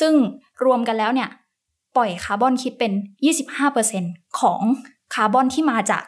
[0.00, 0.12] ซึ่ง
[0.64, 1.28] รวมกันแล้วเนี่ย
[1.96, 2.92] ปล่อยคาร์บอนคิดเป็น
[3.66, 4.60] 25%ของ
[5.14, 6.02] คาร์บอนที่มาจาก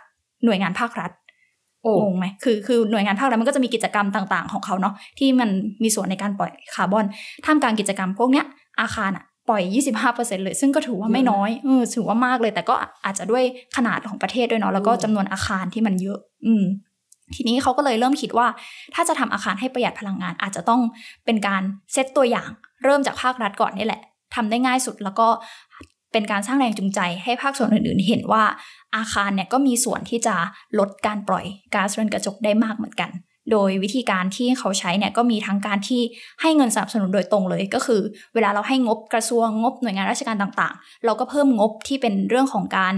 [0.44, 1.10] หน่วยงานภาครัฐ
[1.82, 5.50] โอ้งงไหมคือคือหน่วยงานภาครัฐมันก็จะมีกิจกรรมต่าง ๆ ของเขาเนาะที่มัน
[5.82, 7.04] มีส่วนในการปล่อยคาร์บอน
[7.44, 8.46] ท่ามกลางกิจกรรมพวกเนี้ย
[8.80, 9.62] อาคารอะ ปล่อย
[10.04, 13.44] 25%เลย ซึ่งก็ถือว่าไม่น้อยเออถือว่ามากเลย แต่ก็อาจจะด้วย
[13.76, 16.64] ขนาดของประเทศด้วยเนาะแล้วก็จำนวนอาคารที่มันเยอะ อืม
[17.34, 18.46] ทีนี้เขาก็เลยเริ่มคิดว่า
[18.94, 20.80] ถ้าจะทำอาคารให้ประหยัดพลังงาน อาจจะต้อง
[21.24, 22.48] เป็นการเซตตัวอย่าง
[22.84, 24.00] เริ่มจากภาครัฐก่อนนี่แหละ
[24.34, 25.28] ทำได้ง่ายสุดแล้วก็
[26.12, 28.42] เป็นการสร้างแรงจูงใจให้ภาคส่วนอื่นๆ เห็นว่า
[28.96, 30.34] อาคารเนี่ยก็มีส่วนที่จะ
[30.78, 33.10] ลดการปล่อยก๊าซเรือนกระจกได้มากเหมือนกัน
[33.52, 36.00] โดยวิธีการที่เขาใช้เนี่ยก็มีทั้งการที่
[36.40, 38.00] ให้เงินสนับสนุนโดยตรงเลย ก็คือ
[38.34, 42.94] เวลาเราให้งบกระทรวงงบหน่วยงานราชการต่างๆ เราก็เพิ่มงบที่เป็นเรื่องของการ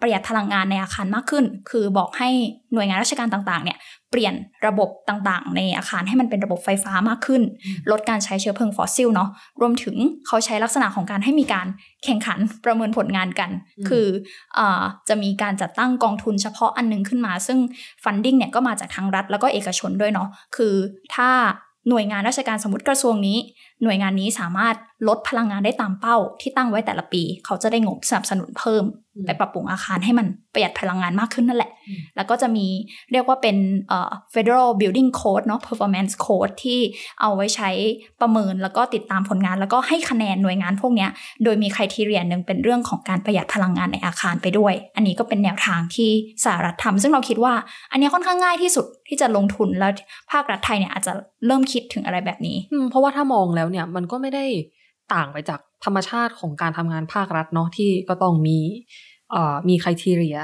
[0.00, 2.30] ประหยัดพลังงานในอาคารมากขึ้น คือบอกให้
[2.74, 3.78] หน่วยงานราชการต่างๆเนี่ย
[4.10, 4.34] เปลี่ยน
[4.66, 7.42] ระบบต่างๆ ในอาคารให้มันเป็นระบบไฟฟ้ามากขึ้น
[7.90, 9.28] ลดการใช้เชื้อเพลิงฟอสซิลเนาะ
[9.60, 11.66] รวมถึงเขาใช้ลักษณะของการให้มีการ
[12.04, 14.06] แข่งขันประเมินผลงานกันอืมคือ
[14.58, 17.58] อาจะมีการจัดตั้งกองทุนเฉพาะอันหนึงขึ้นมา ซึ่ง
[18.04, 20.74] ฟันดิ้งเนี่ยก็มาจากทั้งรัฐแล้วก็เอกชนด้วยเนาะคือ
[21.14, 21.30] ถ้า
[21.88, 23.38] หน่วยงานราชการสมมติกระทรวงนี้
[23.82, 24.74] หน่วยงานนี้สามารถ
[25.08, 32.66] ลดพลังงานได้ตามเป้าที่ตั้งไว้แต่ละปี เขาจะได้งบสนับสนุนเพิ่มอืมไปปรับปรุงอาคารให้มันประหยัดพลังงานมากขึ้นนั่นแหละอืมแล้วก็จะมี
[33.12, 33.56] เรียกว่าเป็น
[33.88, 36.80] เอ่อ Federal Building Code เนาะ Performance Code ที่
[37.20, 37.70] เอาไว้ใช้
[38.20, 41.10] ประเมินแล้วก็ติดตามผลงาน แล้วก็ให้คะแนนหน่วยงานพวกเนี้ย
[41.44, 46.10] โดยมีคุณทีเรียนหนึ่งเป็นเรื่องของการประหยัดพลังงานในอาคารไปด้วย อันนี้ก็เป็นแนวทางที่
[46.44, 47.54] สหรัฐทำซึ่งเราคิดว่า
[47.92, 49.92] อันเนี้ยค่อนข้างง่ายที่สุดที่จะลงทุนแล้ว
[50.32, 51.12] ภาครัฐไทยเนี่ยอาจจะ
[51.46, 54.44] เริ่มคิดถึงอะไรแบบนี้อืมเพราะว่าถ้ามองแล้วเนี่ยมันก็ไม่ได้
[55.14, 58.58] ต่างไปจากธรรมชาติของการทำงานภาครัฐเนาะที่ก็ต้องมี
[59.30, 60.38] เอ่อมีคุณทีเรีย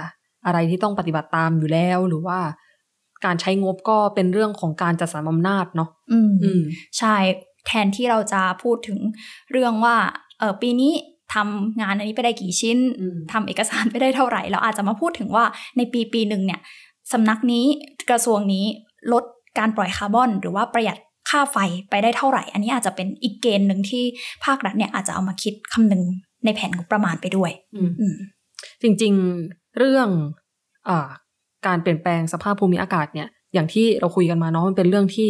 [0.47, 2.39] อะไรที่ต้องปฏิบัติตามอยู่แล้วหรือว่า
[3.25, 6.63] การใช้งบก็เป็นเรื่องของการจัดสรรอำนาจเนาะอืมอืม
[6.99, 7.17] ใช่
[7.67, 8.99] แทนที่เราจะพูดถึง
[9.53, 9.97] เรื่องว่า
[10.39, 10.93] เออปีนี้
[11.35, 15.45] ทำงานอันนี้ไปได้กี่ชิ้นอืมทำเอกสารไปได้เท่าไหร่ เราอาจจะมาพูดถึงว่า
[15.77, 16.61] ในปีปีหนึ่งเนี่ย
[17.13, 17.65] สำนักนี้
[18.11, 18.67] กระทรวงนี้
[19.13, 19.25] ลด
[19.59, 20.99] การปล่อยคาร์บอน หรือว่าประหยัด
[21.29, 21.57] ค่าไฟ
[21.91, 24.05] ไปได้เท่าไหร่ อันนี้อาจจะเป็นอีกเกณฑ์หนึ่งที่
[24.45, 26.03] ภาครัฐเนี่ยอาจจะเอามาคิดคำนึง
[26.45, 28.17] ในแผนงบประมาณไปด้วยอืมอืม
[28.83, 30.09] จริงๆเรื่อง
[30.89, 31.09] อา
[31.67, 35.29] การเปลี่ยนแปลงสภาพภูมิอากาศเนี่ย อย่างที่เราคุยกันมาเนาะมันเป็นเรื่องที่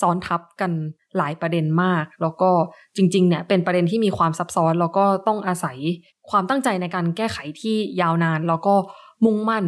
[0.00, 0.72] ซ้อนทับกัน
[1.16, 2.50] หลายประเด็นมาก แล้วก็
[2.96, 5.76] จริงๆเนี่ยเป็นประเด็นที่มีความซับซ้อนแล้วก็ต้องอาศัย
[6.30, 8.74] ความตั้งใจในการแก้ไขที่ยาวนาน แล้วก็
[9.24, 9.64] มุ่งมั่น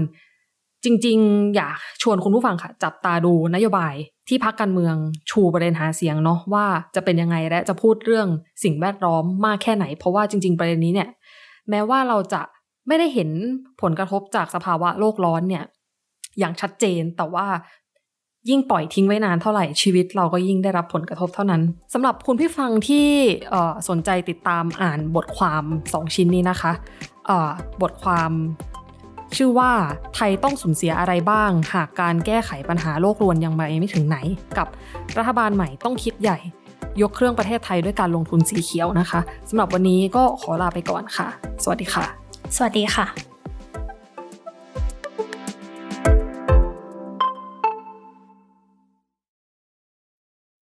[0.84, 3.94] จริง ๆ อยากชวนคุณผู้ฟังค่ะ จับตาดูนโยบาย
[4.28, 4.94] ที่พักการเมือง
[5.30, 8.28] ชูประเด็นหาเสียงเนาะว่าจะเป็นยังไงและจะพูดเรื่อง
[8.64, 11.08] สิ่งแวดล้อมมากแค่ไหน เพราะว่าจริง ๆ ประเด็นนี้เนี่ย
[11.70, 12.42] แม้ว่าเราจะ
[12.88, 13.30] ไม่ได้เห็น
[13.82, 15.64] ผลกระทบจากสภาวะโลกร้อนเนี่ย
[16.38, 17.46] อย่างชัดเจนแต่ว่า
[18.50, 21.62] ยิ่งปล่อยทิ้งไว้นานเท่าไหร่ชีวิตเราก็ยิ่งได้รับผลกระทบเท่านั้น
[21.94, 23.08] สำหรับคุณผู้ฟังที่
[23.88, 26.72] สนใจติดตามอ่านบทความสองชิ้นนี้นะคะ
[27.82, 28.30] บทความ
[29.36, 29.72] ชื่อว่า
[30.14, 34.18] ไทยต้องสูญเสียอะไรบ้าง หากการแก้ไขปัญหาโลกรวนยังไปไม่ถึงไหน
[34.58, 34.68] กับ
[35.18, 36.38] รัฐบาลใหม่ต้องคิดใหญ่
[37.02, 41.28] ยกเครื่องประเทศไทยด้วยการลงทุนสีเขียวนะคะสำหรับวันนี้ก็ขอลาไปก่อนค่ะ
[41.62, 42.04] สวัสดีค่ะ
[42.56, 43.31] สวัสดีค่ะ